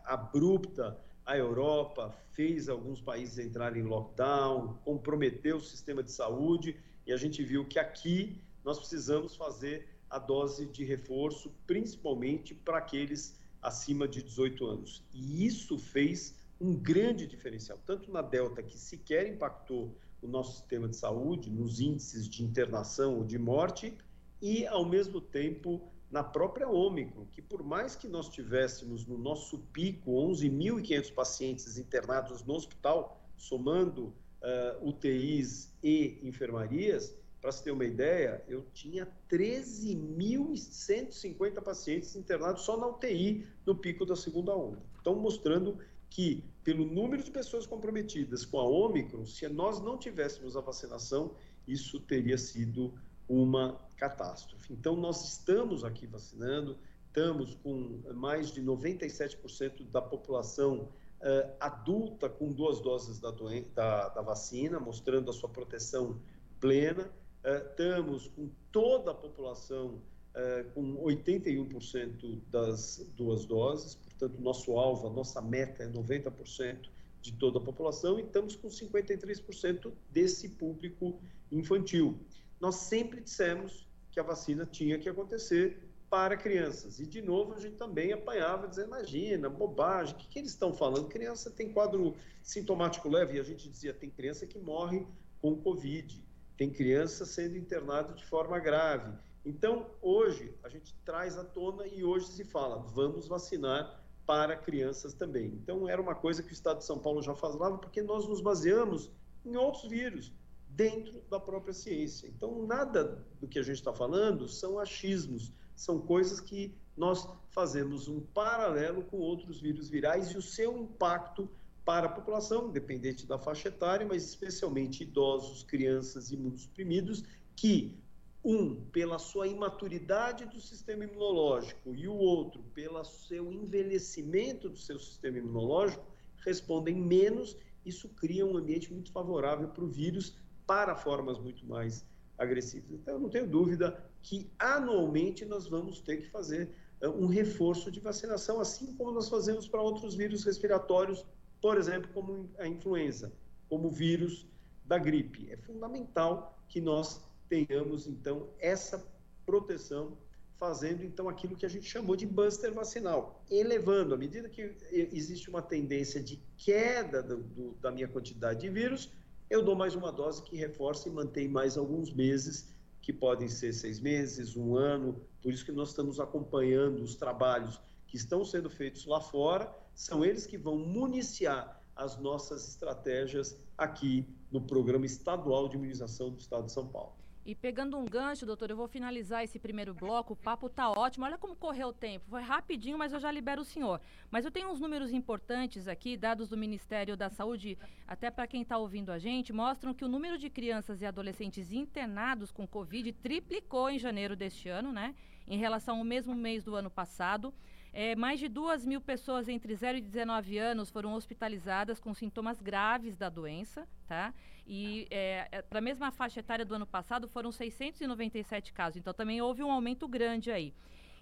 abrupta 0.05 0.95
a 1.25 1.35
Europa, 1.35 2.15
fez 2.31 2.69
alguns 2.69 3.01
países 3.01 3.39
entrarem 3.39 3.81
em 3.81 3.85
lockdown, 3.85 4.77
comprometeu 4.85 5.57
o 5.57 5.61
sistema 5.61 6.03
de 6.03 6.11
saúde 6.11 6.77
e 7.07 7.13
a 7.13 7.17
gente 7.17 7.41
viu 7.41 7.65
que 7.65 7.79
aqui 7.79 8.41
nós 8.63 8.77
precisamos 8.77 9.35
fazer 9.35 9.87
a 10.09 10.19
dose 10.19 10.65
de 10.65 10.83
reforço, 10.83 11.51
principalmente 11.65 12.53
para 12.53 12.77
aqueles 12.77 13.35
acima 13.61 14.07
de 14.07 14.21
18 14.21 14.65
anos. 14.65 15.03
E 15.13 15.45
isso 15.45 15.77
fez 15.77 16.35
um 16.59 16.75
grande 16.75 17.25
diferencial, 17.25 17.79
tanto 17.85 18.11
na 18.11 18.21
Delta, 18.21 18.61
que 18.61 18.77
sequer 18.77 19.27
impactou 19.27 19.97
o 20.21 20.27
nosso 20.27 20.57
sistema 20.57 20.87
de 20.89 20.97
saúde, 20.97 21.49
nos 21.49 21.79
índices 21.79 22.27
de 22.27 22.43
internação 22.43 23.17
ou 23.17 23.23
de 23.23 23.37
morte, 23.37 23.97
e, 24.41 24.67
ao 24.67 24.85
mesmo 24.85 25.21
tempo, 25.21 25.81
na 26.11 26.23
própria 26.23 26.67
Ômicron, 26.67 27.25
que 27.31 27.41
por 27.41 27.63
mais 27.63 27.95
que 27.95 28.07
nós 28.07 28.29
tivéssemos 28.29 29.05
no 29.05 29.17
nosso 29.17 29.59
pico 29.71 30.11
11.500 30.11 31.13
pacientes 31.13 31.77
internados 31.77 32.43
no 32.43 32.53
hospital, 32.53 33.21
somando 33.37 34.13
uh, 34.41 34.87
UTIs 34.87 35.75
e 35.83 36.19
enfermarias, 36.23 37.13
para 37.41 37.51
se 37.51 37.61
ter 37.63 37.71
uma 37.71 37.85
ideia, 37.85 38.43
eu 38.47 38.65
tinha 38.73 39.07
13.150 39.29 41.61
pacientes 41.61 42.15
internados 42.15 42.63
só 42.63 42.77
na 42.77 42.87
UTI 42.87 43.45
no 43.65 43.75
pico 43.75 44.05
da 44.05 44.15
segunda 44.15 44.55
onda. 44.55 44.81
Então, 44.99 45.15
mostrando 45.15 45.77
que, 46.09 46.43
pelo 46.63 46.85
número 46.85 47.23
de 47.23 47.31
pessoas 47.31 47.65
comprometidas 47.65 48.45
com 48.45 48.59
a 48.59 48.63
Ômicron, 48.63 49.25
se 49.25 49.47
nós 49.47 49.81
não 49.81 49.97
tivéssemos 49.97 50.57
a 50.57 50.61
vacinação, 50.61 51.35
isso 51.67 51.99
teria 51.99 52.37
sido 52.37 52.93
uma 53.29 53.79
catástrofe. 53.97 54.73
Então, 54.73 54.95
nós 54.95 55.27
estamos 55.29 55.83
aqui 55.83 56.07
vacinando, 56.07 56.77
estamos 57.07 57.55
com 57.55 58.01
mais 58.13 58.51
de 58.51 58.61
97% 58.61 59.83
da 59.91 60.01
população 60.01 60.89
uh, 61.21 61.55
adulta 61.59 62.29
com 62.29 62.51
duas 62.51 62.79
doses 62.81 63.19
da, 63.19 63.31
da, 63.31 64.09
da, 64.09 64.21
vacina, 64.21 64.79
mostrando 64.79 65.29
a 65.29 65.33
sua 65.33 65.49
proteção 65.49 66.19
plena. 66.59 67.03
Uh, 67.43 67.69
estamos 67.69 68.27
com 68.27 68.49
toda 68.71 69.11
a 69.11 69.13
população 69.13 70.01
uh, 70.35 70.71
com 70.73 70.97
81% 71.03 72.39
das 72.49 73.05
duas 73.15 73.45
doses, 73.45 73.95
portanto, 73.95 74.39
nosso 74.41 74.77
alvo, 74.77 75.07
a 75.07 75.11
nossa 75.11 75.41
meta 75.41 75.83
é 75.83 75.87
90% 75.87 76.89
de 77.21 77.33
toda 77.33 77.59
a 77.59 77.61
população 77.61 78.19
e 78.19 78.23
estamos 78.23 78.55
com 78.55 78.67
53% 78.67 79.91
desse 80.11 80.49
público 80.49 81.19
infantil. 81.51 82.19
Nós 82.59 82.75
sempre 82.75 83.21
dissemos 83.21 83.87
que 84.11 84.19
a 84.19 84.23
vacina 84.23 84.65
tinha 84.65 84.97
que 84.97 85.09
acontecer 85.09 85.86
para 86.09 86.37
crianças. 86.37 86.99
E, 86.99 87.05
de 87.05 87.21
novo, 87.21 87.53
a 87.53 87.59
gente 87.59 87.75
também 87.75 88.13
apanhava, 88.13 88.67
dizendo, 88.67 88.87
imagina, 88.87 89.49
bobagem, 89.49 90.15
o 90.15 90.17
que, 90.17 90.27
que 90.27 90.39
eles 90.39 90.51
estão 90.51 90.73
falando? 90.73 91.07
Criança 91.07 91.51
tem 91.51 91.71
quadro 91.71 92.15
sintomático 92.41 93.09
leve, 93.09 93.37
e 93.37 93.39
a 93.39 93.43
gente 93.43 93.69
dizia, 93.69 93.93
tem 93.93 94.09
criança 94.09 94.45
que 94.45 94.57
morre 94.57 95.05
com 95.41 95.55
Covid, 95.55 96.23
tem 96.55 96.69
criança 96.69 97.25
sendo 97.25 97.57
internada 97.57 98.13
de 98.13 98.25
forma 98.25 98.57
grave. 98.59 99.13
Então, 99.45 99.87
hoje, 100.01 100.53
a 100.63 100.69
gente 100.69 100.95
traz 101.05 101.37
à 101.37 101.43
tona 101.43 101.85
e 101.87 102.03
hoje 102.03 102.27
se 102.27 102.43
fala, 102.43 102.77
vamos 102.77 103.27
vacinar 103.27 104.03
para 104.25 104.57
crianças 104.57 105.13
também. 105.13 105.47
Então, 105.47 105.87
era 105.87 106.01
uma 106.01 106.15
coisa 106.15 106.43
que 106.43 106.51
o 106.51 106.53
Estado 106.53 106.79
de 106.79 106.85
São 106.85 106.99
Paulo 106.99 107.21
já 107.21 107.33
falava, 107.33 107.77
porque 107.77 108.01
nós 108.01 108.27
nos 108.27 108.41
baseamos 108.41 109.09
em 109.45 109.55
outros 109.55 109.89
vírus, 109.89 110.33
dentro 110.67 111.21
da 111.29 111.39
própria 111.39 111.73
ciência. 111.73 112.27
Então, 112.27 112.65
nada 112.65 113.25
do 113.39 113.47
que 113.47 113.57
a 113.57 113.63
gente 113.63 113.77
está 113.77 113.93
falando 113.93 114.47
são 114.47 114.77
achismos, 114.77 115.53
são 115.77 115.99
coisas 115.99 116.41
que 116.41 116.75
nós 116.97 117.29
fazemos 117.51 118.07
um 118.07 118.19
paralelo 118.19 119.03
com 119.03 119.17
outros 119.17 119.61
vírus 119.61 119.87
virais 119.87 120.31
e 120.31 120.37
o 120.37 120.41
seu 120.41 120.75
impacto 120.75 121.47
para 121.85 122.07
a 122.07 122.11
população, 122.11 122.67
independente 122.67 123.25
da 123.25 123.37
faixa 123.37 123.69
etária, 123.69 124.05
mas 124.05 124.25
especialmente 124.25 125.03
idosos, 125.03 125.63
crianças 125.63 126.31
e 126.31 126.33
imunossuprimidos, 126.33 127.23
que 127.55 127.95
um 128.43 128.75
pela 128.91 129.19
sua 129.19 129.47
imaturidade 129.47 130.45
do 130.45 130.59
sistema 130.59 131.03
imunológico 131.03 131.93
e 131.93 132.07
o 132.07 132.15
outro 132.15 132.63
pelo 132.73 133.03
seu 133.03 133.53
envelhecimento 133.53 134.69
do 134.69 134.77
seu 134.77 134.99
sistema 134.99 135.37
imunológico 135.37 136.05
respondem 136.43 136.95
menos. 136.95 137.55
Isso 137.85 138.09
cria 138.09 138.45
um 138.45 138.57
ambiente 138.57 138.91
muito 138.91 139.11
favorável 139.11 139.67
para 139.67 139.83
o 139.83 139.87
vírus 139.87 140.35
para 140.65 140.95
formas 140.95 141.37
muito 141.37 141.65
mais 141.65 142.05
agressivas. 142.37 142.91
Então, 142.91 143.15
eu 143.15 143.19
não 143.19 143.29
tenho 143.29 143.47
dúvida 143.47 144.03
que 144.21 144.49
anualmente 144.59 145.45
nós 145.45 145.67
vamos 145.67 145.99
ter 146.01 146.17
que 146.17 146.29
fazer 146.29 146.69
uh, 147.01 147.09
um 147.09 147.27
reforço 147.27 147.89
de 147.91 147.99
vacinação, 147.99 148.59
assim 148.59 148.93
como 148.93 149.11
nós 149.11 149.29
fazemos 149.29 149.67
para 149.67 149.81
outros 149.81 150.15
vírus 150.15 150.43
respiratórios 150.43 151.25
por 151.61 151.77
exemplo, 151.77 152.09
como 152.13 152.49
a 152.57 152.67
influenza, 152.67 153.31
como 153.69 153.87
o 153.87 153.91
vírus 153.91 154.45
da 154.85 154.97
gripe. 154.97 155.49
É 155.51 155.57
fundamental 155.57 156.57
que 156.67 156.79
nós 156.79 157.21
tenhamos, 157.49 158.07
então, 158.07 158.49
essa 158.59 159.05
proteção, 159.45 160.17
fazendo, 160.57 161.03
então, 161.03 161.29
aquilo 161.29 161.55
que 161.55 161.65
a 161.65 161.69
gente 161.69 161.87
chamou 161.87 162.15
de 162.15 162.25
buster 162.25 162.73
vacinal, 162.73 163.43
elevando, 163.49 164.13
à 164.13 164.17
medida 164.17 164.49
que 164.49 164.75
existe 164.91 165.49
uma 165.49 165.61
tendência 165.61 166.21
de 166.21 166.41
queda 166.57 167.21
do, 167.21 167.37
do, 167.37 167.71
da 167.75 167.91
minha 167.91 168.07
quantidade 168.07 168.61
de 168.61 168.69
vírus, 168.69 169.11
eu 169.49 169.63
dou 169.63 169.75
mais 169.75 169.95
uma 169.95 170.11
dose 170.11 170.43
que 170.43 170.55
reforça 170.55 171.07
e 171.07 171.11
mantém 171.11 171.47
mais 171.47 171.77
alguns 171.77 172.13
meses, 172.13 172.73
que 173.01 173.13
podem 173.13 173.47
ser 173.47 173.71
seis 173.73 173.99
meses, 173.99 174.57
um 174.57 174.75
ano, 174.75 175.21
por 175.41 175.53
isso 175.53 175.63
que 175.63 175.71
nós 175.71 175.89
estamos 175.89 176.19
acompanhando 176.19 177.01
os 177.01 177.15
trabalhos 177.15 177.79
que 178.05 178.17
estão 178.17 178.43
sendo 178.43 178.69
feitos 178.69 179.05
lá 179.05 179.21
fora, 179.21 179.73
são 179.95 180.23
eles 180.23 180.45
que 180.45 180.57
vão 180.57 180.77
municiar 180.77 181.81
as 181.95 182.17
nossas 182.19 182.67
estratégias 182.67 183.57
aqui 183.77 184.27
no 184.51 184.61
Programa 184.61 185.05
Estadual 185.05 185.67
de 185.67 185.75
Imunização 185.75 186.29
do 186.29 186.39
Estado 186.39 186.65
de 186.65 186.71
São 186.71 186.87
Paulo. 186.87 187.15
E 187.47 187.55
pegando 187.55 187.97
um 187.97 188.03
gancho, 188.03 188.45
doutor, 188.45 188.69
eu 188.69 188.75
vou 188.75 188.89
finalizar 188.89 189.41
esse 189.41 189.57
primeiro 189.57 189.93
bloco. 189.93 190.33
O 190.33 190.35
papo 190.35 190.67
tá 190.67 190.91
ótimo. 190.91 191.23
Olha 191.23 191.37
como 191.37 191.55
correu 191.55 191.87
o 191.87 191.93
tempo. 191.93 192.25
Foi 192.29 192.41
rapidinho, 192.41 192.97
mas 192.97 193.13
eu 193.13 193.21
já 193.21 193.31
libero 193.31 193.61
o 193.61 193.65
senhor. 193.65 194.01
Mas 194.29 194.43
eu 194.43 194.51
tenho 194.51 194.69
uns 194.69 194.81
números 194.81 195.13
importantes 195.13 195.87
aqui, 195.87 196.17
dados 196.17 196.49
do 196.49 196.57
Ministério 196.57 197.15
da 197.15 197.29
Saúde, 197.29 197.77
até 198.05 198.29
para 198.29 198.47
quem 198.47 198.63
está 198.63 198.77
ouvindo 198.77 199.13
a 199.13 199.17
gente, 199.17 199.53
mostram 199.53 199.93
que 199.93 200.03
o 200.03 200.09
número 200.09 200.37
de 200.37 200.49
crianças 200.49 201.01
e 201.01 201.05
adolescentes 201.05 201.71
internados 201.71 202.51
com 202.51 202.67
Covid 202.67 203.13
triplicou 203.13 203.89
em 203.89 203.97
janeiro 203.97 204.35
deste 204.35 204.67
ano, 204.67 204.91
né? 204.91 205.15
Em 205.47 205.57
relação 205.57 205.99
ao 205.99 206.03
mesmo 206.03 206.35
mês 206.35 206.65
do 206.65 206.75
ano 206.75 206.89
passado. 206.89 207.53
É, 207.93 208.13
mais 208.13 208.41
de 208.41 208.49
duas 208.49 208.85
mil 208.85 208.99
pessoas 208.99 209.47
entre 209.47 209.73
0 209.73 209.99
e 209.99 210.01
19 210.01 210.57
anos 210.57 210.89
foram 210.89 211.13
hospitalizadas 211.13 211.97
com 211.97 212.13
sintomas 212.13 212.61
graves 212.61 213.15
da 213.15 213.29
doença, 213.29 213.87
tá? 214.05 214.33
E 214.67 215.07
é, 215.09 215.47
é 215.51 215.61
para 215.61 215.79
a 215.79 215.81
mesma 215.81 216.11
faixa 216.11 216.41
etária 216.41 216.65
do 216.65 216.75
ano 216.75 216.85
passado 216.85 217.27
foram 217.27 217.51
697 217.51 218.73
casos. 218.73 218.97
Então 218.97 219.13
também 219.13 219.41
houve 219.41 219.63
um 219.63 219.71
aumento 219.71 220.07
grande 220.07 220.51
aí. 220.51 220.73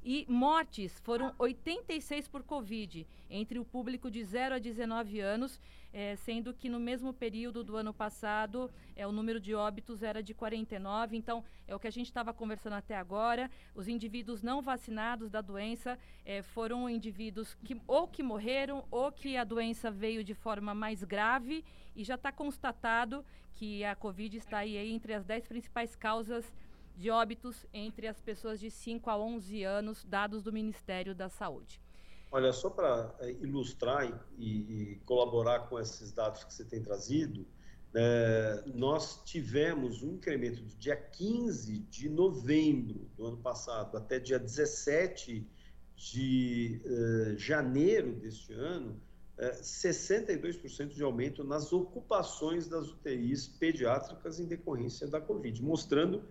E 0.04 0.26
mortes 0.30 1.00
foram 1.00 1.34
86 1.38 2.28
por 2.28 2.44
Covid, 2.44 3.08
entre 3.30 3.58
o 3.58 3.66
público 3.66 4.10
de 4.10 4.24
0 4.24 4.56
a 4.56 4.60
19 4.60 5.20
anos, 5.20 5.60
é, 5.96 6.18
sendo 6.18 6.54
que 6.54 6.68
no 6.68 6.78
mesmo 6.78 7.14
período 7.14 7.64
do 7.64 7.78
ano 7.78 7.94
passado 7.94 8.70
é, 8.98 9.08
o 9.08 9.14
número 9.14 9.40
de 9.40 9.56
óbitos 9.56 10.04
era 10.04 10.22
de 10.22 10.34
49. 10.34 11.16
Então, 11.16 11.42
é 11.66 11.74
o 11.74 11.80
que 11.80 11.88
a 11.88 11.92
gente 11.92 12.08
estava 12.08 12.34
conversando 12.34 12.74
até 12.74 12.98
agora. 12.98 13.50
Os 13.74 13.88
indivíduos 13.88 14.44
não 14.44 14.62
vacinados 14.62 15.30
da 15.30 15.40
doença 15.40 15.98
é, 16.26 16.42
foram 16.42 16.90
indivíduos 16.90 17.56
que 17.64 17.80
ou 17.88 18.10
que 18.10 18.22
morreram 18.22 18.84
ou 18.92 19.10
que 19.10 19.38
a 19.38 19.46
doença 19.46 19.90
veio 19.90 20.22
de 20.22 20.34
forma 20.34 20.76
mais 20.76 21.02
grave 21.02 21.64
e 21.96 22.04
já 22.04 22.16
está 22.16 22.30
constatado 22.30 23.24
que 23.54 23.86
a 23.86 23.96
Covid 23.96 24.36
está 24.36 24.58
aí 24.58 24.76
entre 24.76 25.14
as 25.14 25.24
10 25.24 25.48
principais 25.48 25.96
causas 25.96 26.54
de 26.98 27.10
óbitos 27.10 27.66
entre 27.74 28.06
as 28.06 28.20
pessoas 28.20 28.60
de 28.60 28.70
5 28.70 29.10
a 29.10 29.18
11 29.18 29.64
anos, 29.64 30.04
dados 30.04 30.44
do 30.44 30.52
Ministério 30.52 31.16
da 31.16 31.30
Saúde. 31.30 31.85
Olha, 32.32 32.52
só 32.52 32.70
para 32.70 33.16
é, 33.20 33.32
ilustrar 33.32 34.26
e, 34.38 34.46
e, 34.46 34.96
colaborar 35.06 35.70
com 35.70 35.80
esses 35.80 36.12
dados 36.12 36.44
que 36.44 36.54
você 36.54 36.66
tem 36.66 36.82
trazido, 36.82 37.46
é, 37.94 38.64
nós 38.74 39.24
tivemos 39.24 40.04
um 40.04 40.16
incremento 40.16 40.62
do 40.62 40.76
dia 40.76 40.98
15 40.98 41.80
de 41.80 42.10
novembro 42.10 43.10
do 43.16 43.26
ano 43.26 43.38
passado 43.38 43.96
até 43.96 44.20
dia 44.20 44.38
17 44.38 45.48
de 45.96 46.82
uh, 46.84 47.38
janeiro 47.38 48.12
deste 48.16 48.52
ano, 48.52 48.92
uh, 49.38 49.42
é, 49.42 49.62
62% 49.62 50.90
de 50.90 51.02
aumento 51.04 51.42
nas 51.44 51.72
ocupações 51.72 52.68
das 52.68 52.90
UTIs 52.90 53.48
pediátricas 53.48 54.40
em 54.42 54.46
decorrência 54.46 55.08
da 55.08 55.22
Covid, 55.22 55.64
mostrando 55.64 56.22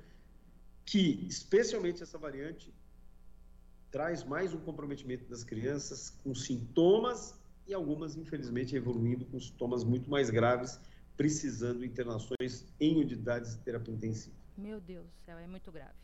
que, 0.84 1.26
especialmente 1.26 2.02
essa 2.02 2.18
variante, 2.18 2.70
traz 3.94 4.24
mais 4.24 4.52
um 4.52 4.58
comprometimento 4.58 5.24
das 5.26 5.44
crianças 5.44 6.10
com 6.24 6.34
sintomas 6.34 7.40
e 7.64 7.72
algumas, 7.72 8.16
infelizmente, 8.16 8.74
evoluindo 8.74 9.24
com 9.24 9.38
sintomas 9.38 9.84
muito 9.84 10.10
mais 10.10 10.30
graves, 10.30 10.80
precisando 11.16 11.78
de 11.78 11.86
internações 11.86 12.66
em 12.80 12.96
unidades 12.96 13.54
de 13.54 13.62
terapia 13.62 13.94
intensiva. 13.94 14.34
Meu 14.58 14.80
Deus 14.80 15.06
do 15.06 15.16
céu, 15.24 15.38
é 15.38 15.46
muito 15.46 15.70
grave. 15.70 15.94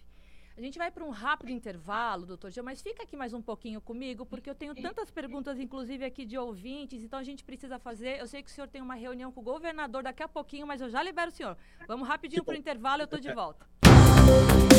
A 0.56 0.60
gente 0.60 0.78
vai 0.78 0.88
para 0.92 1.04
um 1.04 1.10
rápido 1.10 1.50
intervalo, 1.50 2.26
doutor 2.26 2.52
Gil, 2.52 2.62
mas 2.62 2.80
fica 2.80 3.02
aqui 3.02 3.16
mais 3.16 3.34
um 3.34 3.42
pouquinho 3.42 3.80
comigo, 3.80 4.24
porque 4.24 4.48
eu 4.48 4.54
tenho 4.54 4.72
tantas 4.72 5.10
perguntas, 5.10 5.58
inclusive 5.58 6.04
aqui 6.04 6.24
de 6.24 6.38
ouvintes, 6.38 7.02
então 7.02 7.18
a 7.18 7.24
gente 7.24 7.42
precisa 7.42 7.76
fazer. 7.80 8.20
Eu 8.20 8.28
sei 8.28 8.40
que 8.40 8.50
o 8.50 8.52
senhor 8.52 8.68
tem 8.68 8.80
uma 8.80 8.94
reunião 8.94 9.32
com 9.32 9.40
o 9.40 9.42
governador 9.42 10.04
daqui 10.04 10.22
a 10.22 10.28
pouquinho, 10.28 10.64
mas 10.64 10.80
eu 10.80 10.88
já 10.88 11.02
libero 11.02 11.32
o 11.32 11.34
senhor. 11.34 11.56
Vamos 11.88 12.06
rapidinho 12.06 12.44
para 12.44 12.54
o 12.54 12.56
intervalo, 12.56 13.02
eu 13.02 13.06
estou 13.06 13.18
de 13.18 13.34
volta. 13.34 13.66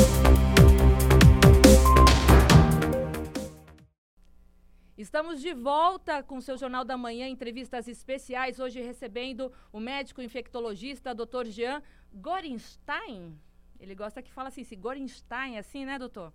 Estamos 4.96 5.40
de 5.40 5.54
volta 5.54 6.22
com 6.22 6.36
o 6.36 6.42
seu 6.42 6.58
Jornal 6.58 6.84
da 6.84 6.98
Manhã, 6.98 7.26
entrevistas 7.26 7.88
especiais, 7.88 8.60
hoje 8.60 8.82
recebendo 8.82 9.50
o 9.72 9.80
médico 9.80 10.20
infectologista 10.20 11.14
Dr. 11.14 11.46
Jean 11.46 11.82
Gorenstein. 12.12 13.38
Ele 13.80 13.94
gosta 13.94 14.20
que 14.20 14.30
fala 14.30 14.48
assim, 14.48 14.64
se 14.64 14.76
Gorenstein, 14.76 15.56
assim, 15.56 15.86
né, 15.86 15.98
doutor? 15.98 16.30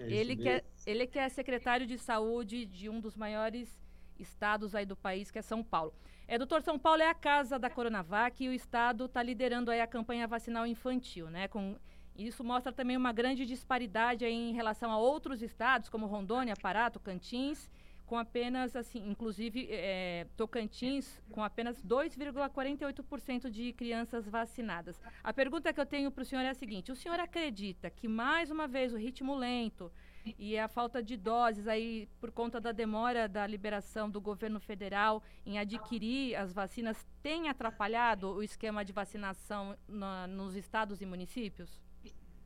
É 0.00 0.10
ele, 0.10 0.34
que 0.34 0.48
é, 0.48 0.64
ele 0.84 1.06
que 1.06 1.16
é 1.16 1.28
secretário 1.28 1.86
de 1.86 1.96
saúde 1.96 2.66
de 2.66 2.88
um 2.88 3.00
dos 3.00 3.16
maiores 3.16 3.80
estados 4.18 4.74
aí 4.74 4.84
do 4.84 4.96
país, 4.96 5.30
que 5.30 5.38
é 5.38 5.42
São 5.42 5.62
Paulo. 5.62 5.94
É, 6.26 6.36
doutor, 6.36 6.60
São 6.60 6.78
Paulo 6.78 7.02
é 7.02 7.08
a 7.08 7.14
casa 7.14 7.56
da 7.56 7.70
Coronavac 7.70 8.42
e 8.42 8.48
o 8.48 8.52
estado 8.52 9.04
está 9.04 9.22
liderando 9.22 9.70
aí 9.70 9.80
a 9.80 9.86
campanha 9.86 10.26
vacinal 10.26 10.66
infantil, 10.66 11.30
né? 11.30 11.46
Com 11.46 11.76
isso 12.16 12.42
mostra 12.42 12.72
também 12.72 12.96
uma 12.96 13.12
grande 13.12 13.46
disparidade 13.46 14.24
em 14.24 14.52
relação 14.52 14.90
a 14.90 14.98
outros 14.98 15.40
estados, 15.40 15.88
como 15.88 16.06
Rondônia, 16.06 16.54
Pará, 16.56 16.90
Tocantins, 16.90 17.70
com 18.12 18.18
apenas, 18.18 18.76
assim, 18.76 19.08
inclusive 19.08 19.68
é, 19.70 20.26
Tocantins, 20.36 21.18
com 21.30 21.42
apenas 21.42 21.82
2,48% 21.82 23.48
de 23.48 23.72
crianças 23.72 24.28
vacinadas. 24.28 25.00
A 25.24 25.32
pergunta 25.32 25.72
que 25.72 25.80
eu 25.80 25.86
tenho 25.86 26.10
para 26.10 26.20
o 26.20 26.24
senhor 26.26 26.42
é 26.42 26.50
a 26.50 26.54
seguinte: 26.54 26.92
o 26.92 26.94
senhor 26.94 27.18
acredita 27.18 27.88
que, 27.88 28.06
mais 28.06 28.50
uma 28.50 28.68
vez, 28.68 28.92
o 28.92 28.98
ritmo 28.98 29.34
lento 29.34 29.90
e 30.38 30.58
a 30.58 30.68
falta 30.68 31.02
de 31.02 31.16
doses 31.16 31.66
aí 31.66 32.06
por 32.20 32.30
conta 32.30 32.60
da 32.60 32.70
demora 32.70 33.26
da 33.26 33.46
liberação 33.46 34.10
do 34.10 34.20
governo 34.20 34.60
federal 34.60 35.22
em 35.46 35.58
adquirir 35.58 36.36
as 36.36 36.52
vacinas 36.52 37.06
tem 37.22 37.48
atrapalhado 37.48 38.28
o 38.28 38.42
esquema 38.42 38.84
de 38.84 38.92
vacinação 38.92 39.74
na, 39.88 40.26
nos 40.26 40.54
estados 40.54 41.00
e 41.00 41.06
municípios? 41.06 41.80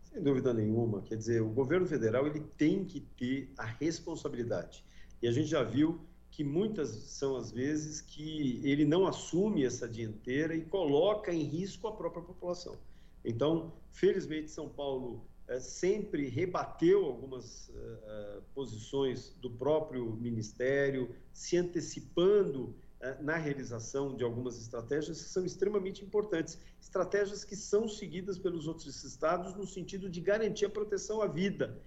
Sem 0.05 0.22
dúvida 0.22 0.55
nenhuma. 0.55 1.02
Quer 1.02 1.16
dizer, 1.16 1.42
o 1.42 1.48
governo 1.48 1.87
federal 1.87 2.24
ele 2.24 2.38
tem 2.57 2.85
que 2.85 3.00
ter 3.00 3.52
a 3.59 3.64
responsabilidade. 3.64 4.87
E 5.22 5.29
a 5.29 5.33
gente 5.33 5.48
já 5.48 5.62
viu 5.62 6.00
que 6.31 6.44
muitas 6.44 6.88
são 6.88 7.37
as 7.37 7.50
vezes 7.50 8.00
que 8.00 8.61
ele 8.62 8.85
não 8.85 9.07
assume 9.07 9.64
essa 9.64 9.88
dianteira 9.88 10.55
e 10.55 10.62
coloca 10.64 11.33
em 11.33 11.42
risco 11.42 11.88
a 11.88 11.92
própria 11.92 12.22
população. 12.22 12.76
Então, 13.24 13.72
felizmente, 13.90 14.50
São 14.50 14.68
Paulo 14.68 15.24
é, 15.48 15.59
sempre 15.59 16.29
rebateu 16.29 17.05
algumas 17.05 17.68
uh, 17.68 18.42
posições 18.55 19.31
do 19.40 19.50
próprio 19.50 20.14
Ministério, 20.16 21.14
se 21.33 21.57
antecipando 21.57 22.74
na 23.20 23.37
realização 23.37 24.16
de 24.16 24.24
algumas 24.24 24.59
estratégias 24.59 25.22
que 25.22 25.29
são 25.29 25.44
extremamente 25.44 26.05
importantes. 26.05 26.59
Estratégias 26.81 27.44
que 27.44 27.55
são 27.55 27.88
seguidas 27.88 28.38
pelos 28.38 28.66
outros 28.66 29.05
estados 29.05 29.55
no 29.55 29.66
sentido 29.66 30.09
de 30.09 30.20
garantir 30.20 30.64
a 30.64 30.70
proteção 30.70 31.20
à 31.20 31.26
vida 31.26 31.81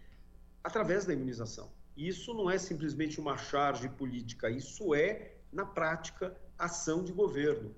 através 0.64 1.06
da 1.06 1.14
imunização. 1.14 1.72
Isso 2.00 2.34
não 2.34 2.50
é 2.50 2.58
simplesmente 2.58 3.20
uma 3.20 3.38
charge 3.38 3.90
política, 3.90 4.50
isso 4.50 4.96
é, 4.96 5.34
na 5.52 5.66
prática, 5.66 6.34
ação 6.58 7.04
de 7.04 7.12
governo. 7.12 7.76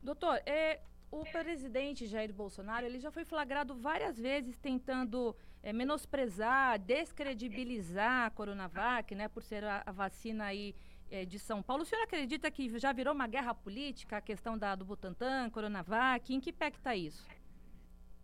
Doutor, 0.00 0.36
é, 0.46 0.80
o 1.10 1.24
presidente 1.24 2.06
Jair 2.06 2.32
Bolsonaro 2.32 2.86
ele 2.86 3.00
já 3.00 3.10
foi 3.10 3.24
flagrado 3.24 3.74
várias 3.74 4.16
vezes 4.16 4.56
tentando 4.56 5.34
é, 5.64 5.72
menosprezar, 5.72 6.78
descredibilizar 6.78 8.26
a 8.26 8.30
Coronavac, 8.30 9.16
né, 9.16 9.26
por 9.26 9.42
ser 9.42 9.64
a, 9.64 9.82
a 9.84 9.90
vacina 9.90 10.44
aí 10.44 10.72
é, 11.10 11.24
de 11.24 11.40
São 11.40 11.60
Paulo. 11.60 11.82
O 11.82 11.84
senhor 11.84 12.04
acredita 12.04 12.52
que 12.52 12.78
já 12.78 12.92
virou 12.92 13.12
uma 13.12 13.26
guerra 13.26 13.52
política 13.52 14.18
a 14.18 14.20
questão 14.20 14.56
da, 14.56 14.76
do 14.76 14.84
Butantan, 14.84 15.50
Coronavac? 15.50 16.32
Em 16.32 16.38
que 16.38 16.52
pé 16.52 16.68
está 16.68 16.94
isso? 16.94 17.26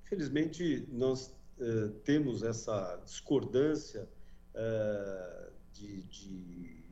Felizmente, 0.05 0.87
nós 0.89 1.37
uh, 1.59 1.91
temos 2.05 2.45
essa 2.45 3.03
discordância 3.05 4.09
uh, 4.57 5.53
de, 5.73 6.03
de, 6.03 6.85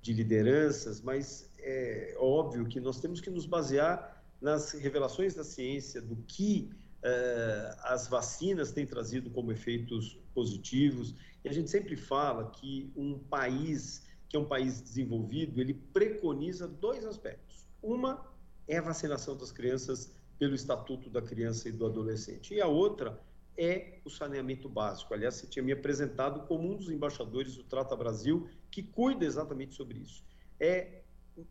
de, 0.00 0.12
lideranças, 0.12 1.00
mas 1.00 1.50
é 1.58 2.16
óbvio 2.18 2.66
que 2.66 2.80
nós 2.80 3.00
temos 3.00 3.20
que 3.20 3.30
nos 3.30 3.46
basear 3.46 4.24
nas 4.40 4.72
revelações 4.72 5.34
da 5.34 5.44
ciência 5.44 6.00
do 6.00 6.16
que 6.16 6.70
uh, 7.04 7.76
as 7.84 8.08
vacinas 8.08 8.72
têm 8.72 8.86
trazido 8.86 9.30
como 9.30 9.52
efeitos 9.52 10.18
positivos. 10.34 11.14
E 11.44 11.48
a 11.48 11.52
gente 11.52 11.70
sempre 11.70 11.96
fala 11.96 12.50
que 12.50 12.92
um 12.96 13.18
país 13.18 14.02
que 14.32 14.36
é 14.36 14.40
um 14.40 14.46
país 14.46 14.80
desenvolvido, 14.80 15.60
ele 15.60 15.74
preconiza 15.74 16.66
dois 16.66 17.04
aspectos. 17.04 17.66
Uma 17.82 18.26
é 18.66 18.78
a 18.78 18.80
vacinação 18.80 19.36
das 19.36 19.52
crianças 19.52 20.10
pelo 20.38 20.54
Estatuto 20.54 21.10
da 21.10 21.20
Criança 21.20 21.68
e 21.68 21.72
do 21.72 21.84
Adolescente. 21.84 22.54
E 22.54 22.60
a 22.60 22.66
outra 22.66 23.20
é 23.56 24.00
o 24.04 24.10
saneamento 24.10 24.68
básico. 24.68 25.12
Aliás, 25.12 25.34
você 25.34 25.46
tinha 25.46 25.62
me 25.62 25.72
apresentado 25.72 26.46
como 26.46 26.72
um 26.72 26.76
dos 26.76 26.90
embaixadores 26.90 27.56
do 27.56 27.64
Trata 27.64 27.94
Brasil 27.94 28.48
que 28.70 28.82
cuida 28.82 29.24
exatamente 29.24 29.74
sobre 29.74 29.98
isso. 29.98 30.24
É 30.58 31.02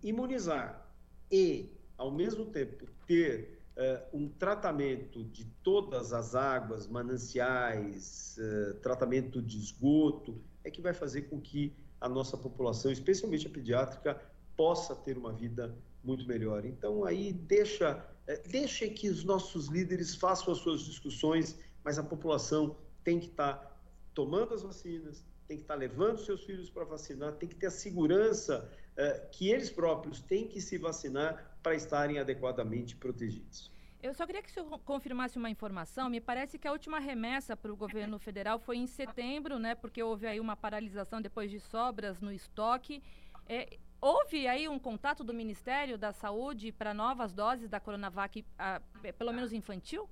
imunizar 0.02 0.88
e, 1.32 1.72
ao 1.98 2.12
mesmo 2.12 2.46
tempo, 2.46 2.86
ter 3.06 3.62
uh, 3.78 4.18
um 4.18 4.30
tratamento 4.30 5.24
de 5.24 5.46
todas 5.64 6.14
as 6.14 6.36
águas, 6.36 6.88
mananciais, 6.88 8.38
uh, 8.38 8.74
tratamento 8.82 9.42
de 9.42 9.58
esgoto, 9.58 10.42
é 10.64 10.70
que 10.70 10.82
vai 10.82 10.94
fazer 10.94 11.24
com 11.24 11.40
que 11.40 11.76
a 12.00 12.10
nossa 12.10 12.36
população, 12.36 12.92
especialmente 12.92 13.48
a 13.48 13.50
pediátrica, 13.50 14.20
possa 14.58 14.96
ter 14.96 15.18
uma 15.18 15.32
vida 15.32 15.76
muito 16.04 16.28
melhor. 16.28 16.66
Então, 16.66 17.06
aí 17.06 17.32
deixa, 17.32 18.04
é, 18.28 18.38
deixa 18.38 18.88
que 18.88 19.10
os 19.10 19.24
nossos 19.24 19.68
líderes 19.68 20.16
façam 20.16 20.54
as 20.54 20.60
suas 20.60 20.82
discussões, 20.82 21.58
mas 21.84 21.98
a 21.98 22.04
população 22.04 22.78
tem 23.04 23.20
que 23.20 23.28
estar 23.28 23.54
tá 23.54 23.78
tomando 24.14 24.54
as 24.54 24.62
vacinas, 24.62 25.26
tem 25.48 25.58
que 25.58 25.64
estar 25.64 25.74
tá 25.74 25.80
levando 25.80 26.18
seus 26.18 26.44
filhos 26.44 26.70
para 26.70 26.86
vacinar, 26.86 27.34
tem 27.34 27.50
que 27.50 27.56
ter 27.56 27.68
a 27.68 27.72
segurança 27.72 28.70
é, 28.96 29.28
que 29.32 29.50
eles 29.50 29.70
próprios 29.70 30.22
têm 30.22 30.48
que 30.48 30.62
se 30.62 30.78
vacinar 30.78 31.58
para 31.62 31.76
estarem 31.76 32.20
adequadamente 32.20 32.96
protegidos. 32.96 33.72
Eu 34.02 34.16
só 34.16 34.26
queria 34.26 34.42
que 34.42 34.50
o 34.50 34.54
senhor 34.54 34.80
confirmasse 34.80 35.38
uma 35.38 35.50
informação. 35.50 36.10
Me 36.10 36.20
parece 36.20 36.58
que 36.58 36.68
a 36.68 36.72
última 36.72 37.00
remessa 37.00 37.56
para 37.56 37.72
o 37.72 37.76
governo 37.76 38.18
federal 38.18 38.58
foi 38.58 38.78
em 38.78 38.88
setembro, 38.88 39.60
né? 39.60 39.76
Porque 39.76 40.02
houve 40.02 40.26
aí 40.26 40.40
uma 40.40 40.56
paralisação 40.56 41.22
depois 41.22 41.52
de 41.52 41.60
sobras 41.60 42.20
no 42.20 42.32
estoque. 42.34 43.04
É, 43.48 43.78
houve 44.00 44.48
aí 44.48 44.68
um 44.68 44.80
contato 44.80 45.24
do 45.24 45.34
Ministério 45.34 46.00
da 46.00 46.12
Saúde 46.12 46.72
para 46.72 46.96
novas 46.96 47.32
doses 47.32 47.70
da 47.70 47.80
Coronavac, 47.80 48.44
a, 48.58 48.82
é, 49.04 49.12
pelo 49.12 49.32
menos 49.32 49.54
infantil? 49.54 50.10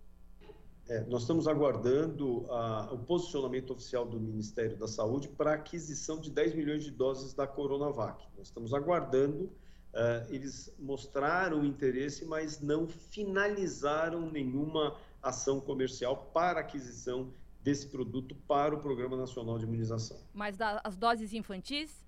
É, 0.90 1.02
nós 1.06 1.22
estamos 1.22 1.48
aguardando 1.48 2.46
a, 2.52 2.90
o 2.92 2.98
posicionamento 2.98 3.72
oficial 3.72 4.06
do 4.06 4.20
Ministério 4.20 4.76
da 4.76 4.88
Saúde 4.88 5.30
para 5.30 5.52
a 5.52 5.54
aquisição 5.54 6.20
de 6.20 6.32
10 6.32 6.56
milhões 6.56 6.84
de 6.84 6.90
doses 6.90 7.32
da 7.34 7.46
Coronavac. 7.46 8.28
Nós 8.36 8.48
estamos 8.48 8.74
aguardando 8.74 9.52
Uh, 9.90 10.22
eles 10.32 10.72
mostraram 10.78 11.66
interesse, 11.66 12.24
mas 12.24 12.62
não 12.62 12.88
finalizaram 12.88 14.30
nenhuma 14.30 14.96
ação 15.22 15.60
comercial 15.60 16.30
para 16.32 16.60
aquisição 16.60 17.34
desse 17.64 17.88
produto 17.88 18.36
para 18.48 18.76
o 18.76 18.80
Programa 18.80 19.18
Nacional 19.18 19.58
de 19.58 19.66
Imunização. 19.66 20.18
Mas 20.32 20.56
da, 20.56 20.80
as 20.84 20.96
doses 20.96 21.34
infantis? 21.34 22.06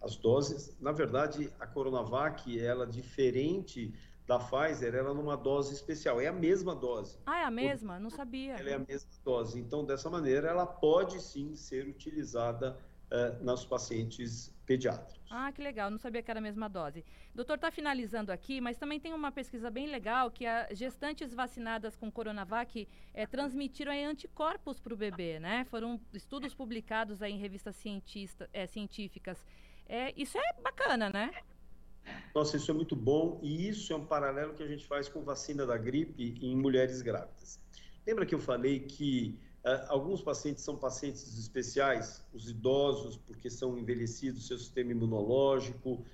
As 0.00 0.16
doses, 0.16 0.74
na 0.80 0.90
verdade, 0.90 1.52
a 1.60 1.66
Coronavac, 1.66 2.58
ela 2.58 2.86
diferente 2.86 3.94
da 4.26 4.38
Pfizer, 4.38 4.94
ela 4.94 5.12
numa 5.12 5.36
dose 5.36 5.74
especial, 5.74 6.20
é 6.20 6.26
a 6.26 6.32
mesma 6.32 6.74
dose. 6.74 7.18
Ah, 7.26 7.40
é 7.40 7.44
a 7.44 7.50
mesma? 7.50 7.98
Não 7.98 8.10
sabia. 8.10 8.54
Ela 8.54 8.70
é 8.70 8.74
a 8.74 8.78
mesma 8.78 9.10
dose. 9.24 9.58
Então, 9.58 9.84
dessa 9.84 10.08
maneira, 10.08 10.48
ela 10.48 10.66
pode 10.66 11.20
sim 11.20 11.54
ser 11.56 11.86
utilizada 11.86 12.78
uh, 13.10 13.44
nos 13.44 13.64
pacientes 13.64 14.54
pediátricos. 14.64 15.20
Ah, 15.30 15.50
que 15.50 15.62
legal, 15.62 15.90
não 15.90 15.98
sabia 15.98 16.22
que 16.22 16.30
era 16.30 16.40
a 16.40 16.42
mesma 16.42 16.68
dose. 16.68 17.04
Doutor, 17.34 17.54
está 17.54 17.70
finalizando 17.70 18.30
aqui, 18.30 18.60
mas 18.60 18.76
também 18.76 19.00
tem 19.00 19.12
uma 19.12 19.32
pesquisa 19.32 19.70
bem 19.70 19.86
legal 19.86 20.30
que 20.30 20.44
gestantes 20.72 21.32
vacinadas 21.32 21.96
com 21.96 22.10
Coronavac 22.10 22.86
é, 23.14 23.26
transmitiram 23.26 23.92
anticorpos 23.92 24.78
para 24.78 24.92
o 24.92 24.96
bebê, 24.96 25.40
né? 25.40 25.64
Foram 25.64 26.00
estudos 26.12 26.54
publicados 26.54 27.22
aí 27.22 27.32
em 27.32 27.38
revistas 27.38 27.76
cientista, 27.76 28.48
é, 28.52 28.66
científicas. 28.66 29.44
É, 29.86 30.12
isso 30.16 30.38
é 30.38 30.62
bacana, 30.62 31.10
né? 31.10 31.32
Nossa, 32.34 32.56
isso 32.56 32.70
é 32.70 32.74
muito 32.74 32.96
bom 32.96 33.38
e 33.42 33.68
isso 33.68 33.92
é 33.92 33.96
um 33.96 34.04
paralelo 34.04 34.54
que 34.54 34.62
a 34.62 34.66
gente 34.66 34.86
faz 34.86 35.08
com 35.08 35.22
vacina 35.22 35.66
da 35.66 35.76
gripe 35.76 36.38
em 36.40 36.56
mulheres 36.56 37.02
grávidas. 37.02 37.60
Lembra 38.06 38.26
que 38.26 38.34
eu 38.34 38.40
falei 38.40 38.80
que 38.80 39.38
Uh, 39.64 39.78
alguns 39.86 40.20
pacientes 40.20 40.64
são 40.64 40.76
pacientes 40.76 41.38
especiais, 41.38 42.20
os 42.34 42.50
idosos, 42.50 43.16
porque 43.16 43.48
são 43.48 43.78
envelhecidos, 43.78 44.48
seu 44.48 44.58
sistema 44.58 44.90
imunológico, 44.90 45.92
uh, 45.92 46.04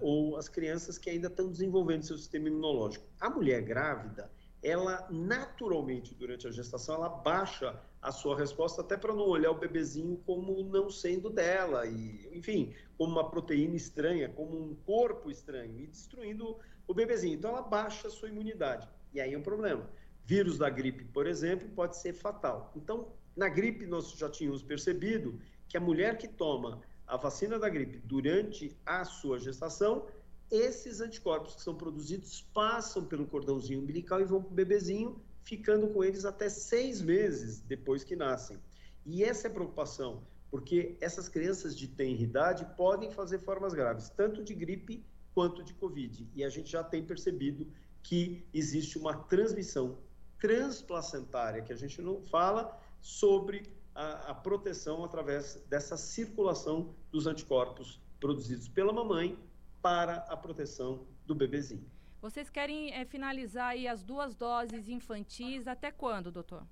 ou 0.00 0.36
as 0.36 0.48
crianças 0.48 0.98
que 0.98 1.10
ainda 1.10 1.26
estão 1.26 1.50
desenvolvendo 1.50 2.04
seu 2.04 2.16
sistema 2.16 2.46
imunológico. 2.46 3.04
A 3.20 3.28
mulher 3.28 3.60
grávida, 3.62 4.30
ela 4.62 5.04
naturalmente, 5.10 6.14
durante 6.14 6.46
a 6.46 6.52
gestação, 6.52 6.94
ela 6.94 7.08
baixa 7.08 7.76
a 8.02 8.10
sua 8.10 8.36
resposta 8.36 8.82
até 8.82 8.96
para 8.96 9.14
não 9.14 9.28
olhar 9.28 9.52
o 9.52 9.58
bebezinho 9.58 10.20
como 10.26 10.60
não 10.64 10.90
sendo 10.90 11.30
dela, 11.30 11.86
e, 11.86 12.28
enfim, 12.36 12.74
como 12.98 13.12
uma 13.12 13.30
proteína 13.30 13.76
estranha, 13.76 14.28
como 14.28 14.60
um 14.60 14.74
corpo 14.74 15.30
estranho, 15.30 15.78
e 15.78 15.86
destruindo 15.86 16.58
o 16.86 16.92
bebezinho. 16.92 17.36
Então, 17.36 17.52
ela 17.52 17.62
baixa 17.62 18.08
a 18.08 18.10
sua 18.10 18.28
imunidade. 18.28 18.88
E 19.14 19.20
aí 19.20 19.32
é 19.32 19.38
um 19.38 19.42
problema 19.42 19.88
vírus 20.24 20.58
da 20.58 20.68
gripe, 20.68 21.04
por 21.04 21.26
exemplo, 21.26 21.68
pode 21.70 21.96
ser 21.96 22.12
fatal. 22.12 22.72
Então, 22.74 23.12
na 23.36 23.48
gripe, 23.48 23.86
nós 23.86 24.10
já 24.12 24.28
tínhamos 24.28 24.62
percebido 24.62 25.38
que 25.68 25.76
a 25.76 25.80
mulher 25.80 26.18
que 26.18 26.28
toma 26.28 26.82
a 27.06 27.16
vacina 27.16 27.58
da 27.58 27.68
gripe 27.68 27.98
durante 27.98 28.76
a 28.84 29.04
sua 29.04 29.38
gestação, 29.38 30.06
esses 30.50 31.00
anticorpos 31.00 31.54
que 31.54 31.62
são 31.62 31.74
produzidos 31.74 32.42
passam 32.52 33.04
pelo 33.04 33.26
cordãozinho 33.26 33.80
umbilical 33.80 34.20
e 34.20 34.24
vão 34.24 34.42
para 34.42 34.50
o 34.50 34.54
bebezinho, 34.54 35.20
ficando 35.44 35.88
com 35.88 36.04
eles 36.04 36.24
até 36.24 36.48
seis 36.48 37.00
meses 37.00 37.60
depois 37.60 38.04
que 38.04 38.16
nascem. 38.16 38.58
E 39.04 39.24
essa 39.24 39.48
é 39.48 39.50
a 39.50 39.54
preocupação, 39.54 40.22
porque 40.50 40.96
essas 41.00 41.28
crianças 41.28 41.76
de 41.76 41.88
tenra 41.88 42.22
idade 42.22 42.64
podem 42.76 43.10
fazer 43.10 43.38
formas 43.38 43.74
graves, 43.74 44.08
tanto 44.10 44.42
de 44.42 44.54
gripe 44.54 45.04
quanto 45.34 45.62
de 45.64 45.74
Covid. 45.74 46.28
E 46.34 46.44
a 46.44 46.48
gente 46.48 46.70
já 46.70 46.84
tem 46.84 47.04
percebido 47.04 47.66
que 48.02 48.44
existe 48.52 48.98
uma 48.98 49.14
transmissão 49.14 49.98
transplacentária, 50.38 51.62
que 51.62 51.72
a 51.72 51.76
gente 51.76 52.02
não 52.02 52.20
fala 52.20 52.78
sobre 53.00 53.62
a, 53.94 54.30
a, 54.30 54.34
proteção 54.34 55.04
através 55.04 55.62
dessa 55.68 55.96
circulação 55.96 56.94
dos 57.10 57.26
anticorpos 57.26 58.00
produzidos 58.18 58.68
pela 58.68 58.92
mamãe 58.92 59.38
para 59.80 60.16
a 60.28 60.36
proteção 60.36 61.06
do 61.26 61.34
bebezinho. 61.34 61.84
Vocês 62.22 62.48
querem 62.48 62.92
é, 62.94 63.04
finalizar 63.04 63.70
aí 63.70 63.88
as 63.88 64.02
duas 64.02 64.34
doses 64.34 64.88
infantis 64.88 65.66
até 65.66 65.90
quando, 65.90 66.30
doutor? 66.30 66.64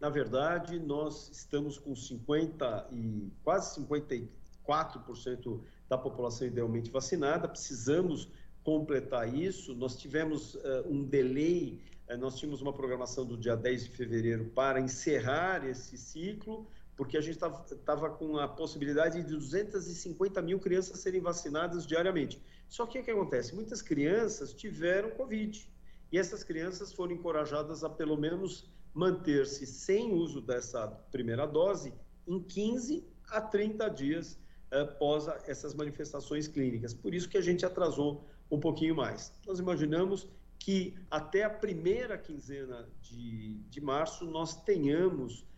Na 0.00 0.08
verdade, 0.08 0.78
nós 0.78 1.28
estamos 1.30 1.78
com 1.78 1.96
50 1.96 2.88
e 2.92 3.32
quase 3.42 3.80
54% 3.80 5.60
da 5.88 5.98
população 5.98 6.46
idealmente 6.46 6.90
vacinada. 6.90 7.48
Precisamos 7.48 8.30
completar 8.62 9.34
isso. 9.34 9.74
Nós 9.74 9.96
tivemos 9.96 10.54
uh, 10.54 10.60
um 10.86 11.02
delay 11.02 11.82
é, 12.08 12.16
nós 12.16 12.38
tínhamos 12.38 12.62
uma 12.62 12.72
programação 12.72 13.24
do 13.24 13.36
dia 13.36 13.56
10 13.56 13.84
de 13.84 13.90
fevereiro 13.90 14.44
para 14.54 14.80
encerrar 14.80 15.66
esse 15.66 15.98
ciclo, 15.98 16.66
porque 16.96 17.16
a 17.16 17.20
gente 17.20 17.38
estava 17.70 18.10
com 18.10 18.38
a 18.38 18.48
possibilidade 18.48 19.22
de 19.22 19.28
250 19.28 20.40
mil 20.40 20.58
crianças 20.58 20.98
serem 21.00 21.20
vacinadas 21.20 21.86
diariamente. 21.86 22.42
Só 22.68 22.86
que 22.86 22.98
o 22.98 23.04
que 23.04 23.10
acontece? 23.10 23.54
Muitas 23.54 23.82
crianças 23.82 24.52
tiveram 24.52 25.10
Covid 25.10 25.70
e 26.10 26.18
essas 26.18 26.42
crianças 26.42 26.92
foram 26.92 27.12
encorajadas 27.12 27.84
a 27.84 27.90
pelo 27.90 28.16
menos 28.16 28.70
manter-se 28.94 29.66
sem 29.66 30.14
uso 30.14 30.40
dessa 30.40 30.88
primeira 31.12 31.46
dose 31.46 31.92
em 32.26 32.42
15 32.42 33.06
a 33.28 33.40
30 33.40 33.88
dias 33.90 34.38
após 34.70 35.28
essas 35.46 35.74
manifestações 35.74 36.48
clínicas. 36.48 36.94
Por 36.94 37.14
isso 37.14 37.28
que 37.28 37.36
a 37.36 37.42
gente 37.42 37.64
atrasou 37.66 38.24
um 38.50 38.58
pouquinho 38.58 38.96
mais. 38.96 39.32
Nós 39.46 39.58
imaginamos 39.58 40.26
que 40.58 40.96
até 41.10 41.44
a 41.44 41.50
primeira 41.50 42.16
quinzena 42.16 42.88
de, 43.02 43.54
de 43.68 43.80
março 43.80 44.24
nós 44.24 44.62
tenhamos 44.62 45.44
eh, 45.44 45.55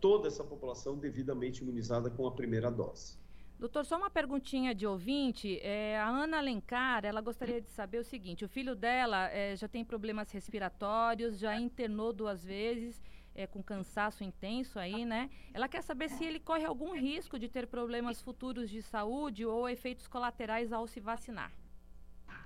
toda 0.00 0.28
essa 0.28 0.44
população 0.44 0.96
devidamente 0.98 1.62
imunizada 1.62 2.10
com 2.10 2.26
a 2.26 2.32
primeira 2.32 2.70
dose. 2.70 3.18
Doutor, 3.58 3.86
só 3.86 3.96
uma 3.96 4.10
perguntinha 4.10 4.74
de 4.74 4.86
ouvinte. 4.86 5.58
É, 5.62 5.98
a 5.98 6.08
Ana 6.08 6.38
Alencar, 6.38 7.06
ela 7.06 7.22
gostaria 7.22 7.60
de 7.60 7.70
saber 7.70 7.98
o 7.98 8.04
seguinte: 8.04 8.44
o 8.44 8.48
filho 8.48 8.76
dela 8.76 9.30
é, 9.30 9.56
já 9.56 9.66
tem 9.66 9.82
problemas 9.82 10.30
respiratórios, 10.30 11.38
já 11.38 11.58
internou 11.58 12.12
duas 12.12 12.44
vezes, 12.44 13.02
é, 13.34 13.46
com 13.46 13.62
cansaço 13.62 14.22
intenso 14.22 14.78
aí, 14.78 15.06
né? 15.06 15.30
Ela 15.54 15.68
quer 15.68 15.82
saber 15.82 16.10
se 16.10 16.22
ele 16.22 16.38
corre 16.38 16.66
algum 16.66 16.94
risco 16.94 17.38
de 17.38 17.48
ter 17.48 17.66
problemas 17.66 18.20
futuros 18.20 18.68
de 18.68 18.82
saúde 18.82 19.46
ou 19.46 19.66
efeitos 19.66 20.06
colaterais 20.06 20.70
ao 20.70 20.86
se 20.86 21.00
vacinar. 21.00 21.50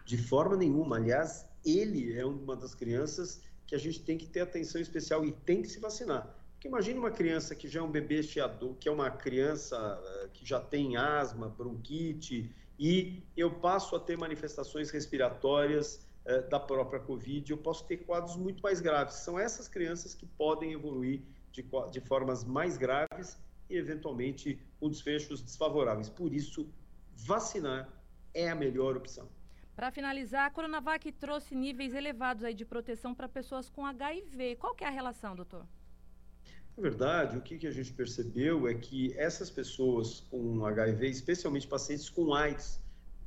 De 0.05 0.16
forma 0.16 0.57
nenhuma. 0.57 0.97
Aliás, 0.97 1.45
ele 1.64 2.16
é 2.16 2.25
uma 2.25 2.55
das 2.55 2.73
crianças 2.73 3.43
que 3.66 3.75
a 3.75 3.79
gente 3.79 4.01
tem 4.03 4.16
que 4.16 4.29
ter 4.29 4.41
atenção 4.41 4.81
especial 4.81 5.25
e 5.25 5.33
tem 5.33 5.61
que 5.61 5.68
se 5.68 5.81
vacinar. 5.81 6.37
Porque 6.61 6.69
imagine 6.69 6.99
uma 6.99 7.11
criança 7.11 7.55
que 7.55 7.67
já 7.67 7.81
é 7.81 7.83
um 7.83 7.91
bebê 7.91 8.23
chiador, 8.23 8.75
que 8.75 8.87
é 8.87 8.93
uma 8.93 9.11
criança 9.11 9.99
eh, 10.05 10.29
que 10.31 10.45
já 10.45 10.61
tem 10.61 10.95
asma, 10.95 11.49
bronquite, 11.49 12.55
e 12.79 13.23
eu 13.35 13.51
passo 13.51 13.97
a 13.97 13.99
ter 13.99 14.19
manifestações 14.19 14.91
respiratórias 14.91 16.07
eh, 16.27 16.43
da 16.43 16.61
própria 16.61 17.01
Covid, 17.01 17.51
eu 17.51 17.57
posso 17.57 17.87
ter 17.87 17.97
quadros 18.05 18.37
muito 18.37 18.63
mais 18.63 18.79
graves. 18.79 19.15
São 19.15 19.39
essas 19.39 19.69
crianças 19.69 20.15
que 20.15 20.27
podem 20.27 20.75
evoluir 20.75 21.23
de, 21.51 21.65
de 21.91 22.01
formas 22.03 22.45
mais 22.45 22.77
graves 22.77 23.39
e, 23.71 23.77
eventualmente, 23.77 24.61
com 24.79 24.91
desfechos 24.91 25.41
desfavoráveis. 25.41 26.11
Por 26.11 26.31
isso, 26.31 26.69
vacinar 27.17 27.89
é 28.35 28.51
a 28.51 28.55
melhor 28.55 28.99
opção. 28.99 29.27
Para 29.75 29.91
finalizar, 29.91 30.45
a 30.45 30.51
Coronavac 30.51 31.11
trouxe 31.13 31.55
níveis 31.55 31.95
elevados 31.95 32.45
aí 32.45 32.53
de 32.53 32.67
proteção 32.67 33.15
para 33.15 33.27
pessoas 33.27 33.71
com 33.71 33.87
HIV. 33.87 34.57
Qual 34.57 34.75
que 34.75 34.85
é 34.85 34.89
a 34.89 34.91
relação, 34.91 35.35
doutor? 35.35 35.65
Na 36.81 36.89
verdade, 36.89 37.37
o 37.37 37.43
que, 37.43 37.66
a 37.66 37.70
gente 37.70 37.93
percebeu 37.93 38.66
é 38.66 38.72
que 38.72 39.12
essas 39.18 39.51
pessoas 39.51 40.20
com 40.31 40.64
HIV, 40.64 41.09
especialmente 41.09 41.68
pacientes 41.68 42.09
com 42.09 42.33
AIDS, 42.33 42.81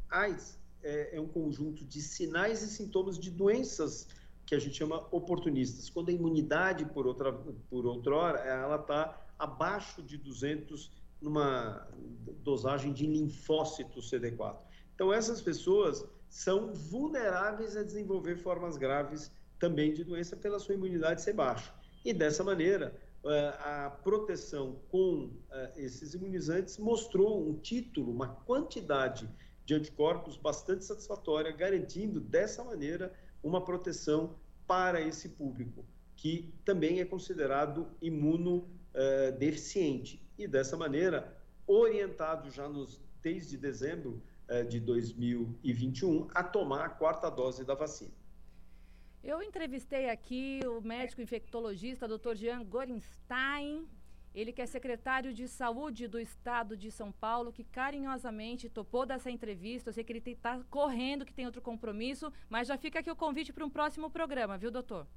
AIDS 0.09 0.57
é, 0.81 1.17
é 1.17 1.21
um 1.21 1.27
conjunto 1.27 1.85
de 1.85 2.01
sinais 2.01 2.63
e 2.63 2.67
sintomas 2.67 3.15
de 3.15 3.29
doenças 3.29 4.07
que 4.43 4.55
a 4.55 4.59
gente 4.59 4.75
chama 4.75 5.07
oportunistas. 5.11 5.87
Quando 5.87 6.09
a 6.09 6.11
imunidade, 6.11 6.83
por 6.83 7.05
outra, 7.05 7.31
por 7.69 7.85
outrora, 7.85 8.39
ela 8.39 8.77
está 8.77 9.23
abaixo 9.37 10.01
de 10.01 10.17
200 10.17 10.91
numa 11.21 11.87
dosagem 12.43 12.91
de 12.91 13.05
linfócito 13.05 13.99
CD4. 13.99 14.57
Então, 14.95 15.13
essas 15.13 15.43
pessoas 15.43 16.03
são 16.27 16.73
vulneráveis 16.73 17.77
a 17.77 17.83
desenvolver 17.83 18.35
formas 18.35 18.77
graves 18.77 19.31
também 19.59 19.93
de 19.93 20.03
doença 20.03 20.35
pela 20.35 20.57
sua 20.57 20.73
imunidade 20.73 21.21
ser 21.21 21.33
baixa. 21.33 21.71
E 22.03 22.11
dessa 22.11 22.43
maneira, 22.43 22.93
a 23.25 23.89
proteção 24.03 24.81
com 24.89 25.31
eh, 25.49 25.71
esses 25.77 26.13
imunizantes 26.13 26.77
mostrou 26.77 27.47
um 27.47 27.57
título, 27.57 28.11
uma 28.11 28.27
quantidade 28.27 29.29
de 29.65 29.73
anticorpos 29.73 30.35
bastante 30.35 30.83
satisfatória, 30.83 31.49
garantindo 31.51 32.19
dessa 32.19 32.61
maneira 32.63 33.13
uma 33.41 33.63
proteção 33.63 34.35
para 34.67 34.99
esse 34.99 35.29
público, 35.29 35.85
que 36.17 36.53
também 36.65 36.99
é 36.99 37.05
considerado 37.05 37.87
imunodeficiente. 38.01 40.21
E 40.37 40.45
dessa 40.47 40.75
maneira, 40.75 41.33
orientado 41.65 42.51
já 42.51 42.67
nos, 42.67 42.99
desde 43.21 43.55
dezembro 43.57 44.21
de 44.67 44.81
2021 44.81 46.27
a 46.33 46.43
tomar 46.43 46.85
a 46.85 46.89
quarta 46.89 47.29
dose 47.29 47.63
da 47.63 47.73
vacina. 47.73 48.11
Eu 49.23 49.41
entrevistei 49.41 50.09
aqui 50.09 50.59
o 50.67 50.81
médico 50.81 51.21
infectologista 51.21 52.05
Dr. 52.05 52.35
Jean 52.35 52.61
Gorenstein, 52.65 53.87
ele 54.35 54.51
que 54.51 54.61
é 54.61 54.65
secretário 54.65 55.33
de 55.33 55.47
saúde 55.47 56.09
do 56.09 56.19
estado 56.19 56.75
de 56.75 56.91
São 56.91 57.09
Paulo, 57.09 57.49
que 57.49 57.63
carinhosamente 57.63 58.67
topou 58.67 59.05
dessa 59.05 59.31
entrevista. 59.31 59.89
Eu 59.89 59.93
sei 59.93 60.03
que 60.03 60.11
ele 60.11 60.21
está 60.25 60.59
correndo, 60.69 61.23
que 61.23 61.33
tem 61.33 61.45
outro 61.45 61.61
compromisso, 61.61 62.33
mas 62.49 62.67
já 62.67 62.77
fica 62.77 62.99
aqui 62.99 63.09
o 63.09 63.15
convite 63.15 63.53
para 63.53 63.65
um 63.65 63.69
próximo 63.69 64.09
programa, 64.09 64.57
viu, 64.57 64.69
doutor? 64.69 65.07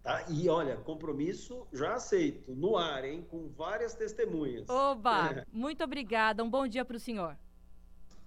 Tá, 0.00 0.24
e 0.30 0.48
olha, 0.48 0.76
compromisso 0.76 1.66
já 1.72 1.94
aceito, 1.94 2.54
no 2.54 2.76
ar, 2.76 3.04
hein? 3.04 3.26
Com 3.28 3.48
várias 3.48 3.96
testemunhas. 3.96 4.68
Oba! 4.68 5.40
É. 5.40 5.44
Muito 5.52 5.82
obrigada. 5.82 6.44
Um 6.44 6.48
bom 6.48 6.68
dia 6.68 6.84
para 6.84 6.96
o 6.96 7.00
senhor. 7.00 7.36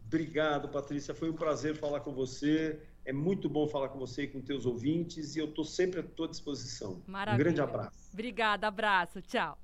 Obrigado, 0.06 0.68
Patrícia. 0.68 1.14
Foi 1.14 1.30
um 1.30 1.36
prazer 1.36 1.78
falar 1.78 2.02
com 2.02 2.12
você. 2.12 2.82
É 3.10 3.12
muito 3.12 3.50
bom 3.50 3.68
falar 3.68 3.90
com 3.90 3.98
você 3.98 4.26
e 4.26 4.28
com 4.28 4.40
teus 4.40 4.68
ouvintes 4.68 5.36
e 5.36 5.40
eu 5.40 5.46
estou 5.46 5.66
sempre 5.66 6.00
à 6.00 6.04
tua 6.04 6.28
disposição. 6.28 7.02
Maravilha. 7.08 7.34
Um 7.34 7.44
grande 7.44 7.60
abraço. 7.60 7.98
Obrigada, 8.14 8.68
abraço. 8.68 9.20
Tchau. 9.24 9.58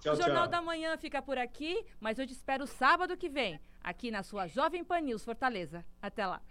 Tchau, 0.00 0.14
o 0.14 0.16
Jornal 0.16 0.42
tchau. 0.42 0.48
da 0.48 0.60
Manhã 0.60 0.96
fica 0.96 1.22
por 1.22 1.38
aqui, 1.38 1.84
mas 2.00 2.18
eu 2.18 2.26
te 2.26 2.32
espero 2.32 2.66
sábado 2.66 3.16
que 3.16 3.28
vem, 3.28 3.60
aqui 3.80 4.10
na 4.10 4.24
sua 4.24 4.48
Jovem 4.48 4.82
Pan 4.82 5.02
News 5.02 5.24
Fortaleza. 5.24 5.84
Até 6.02 6.26
lá. 6.26 6.42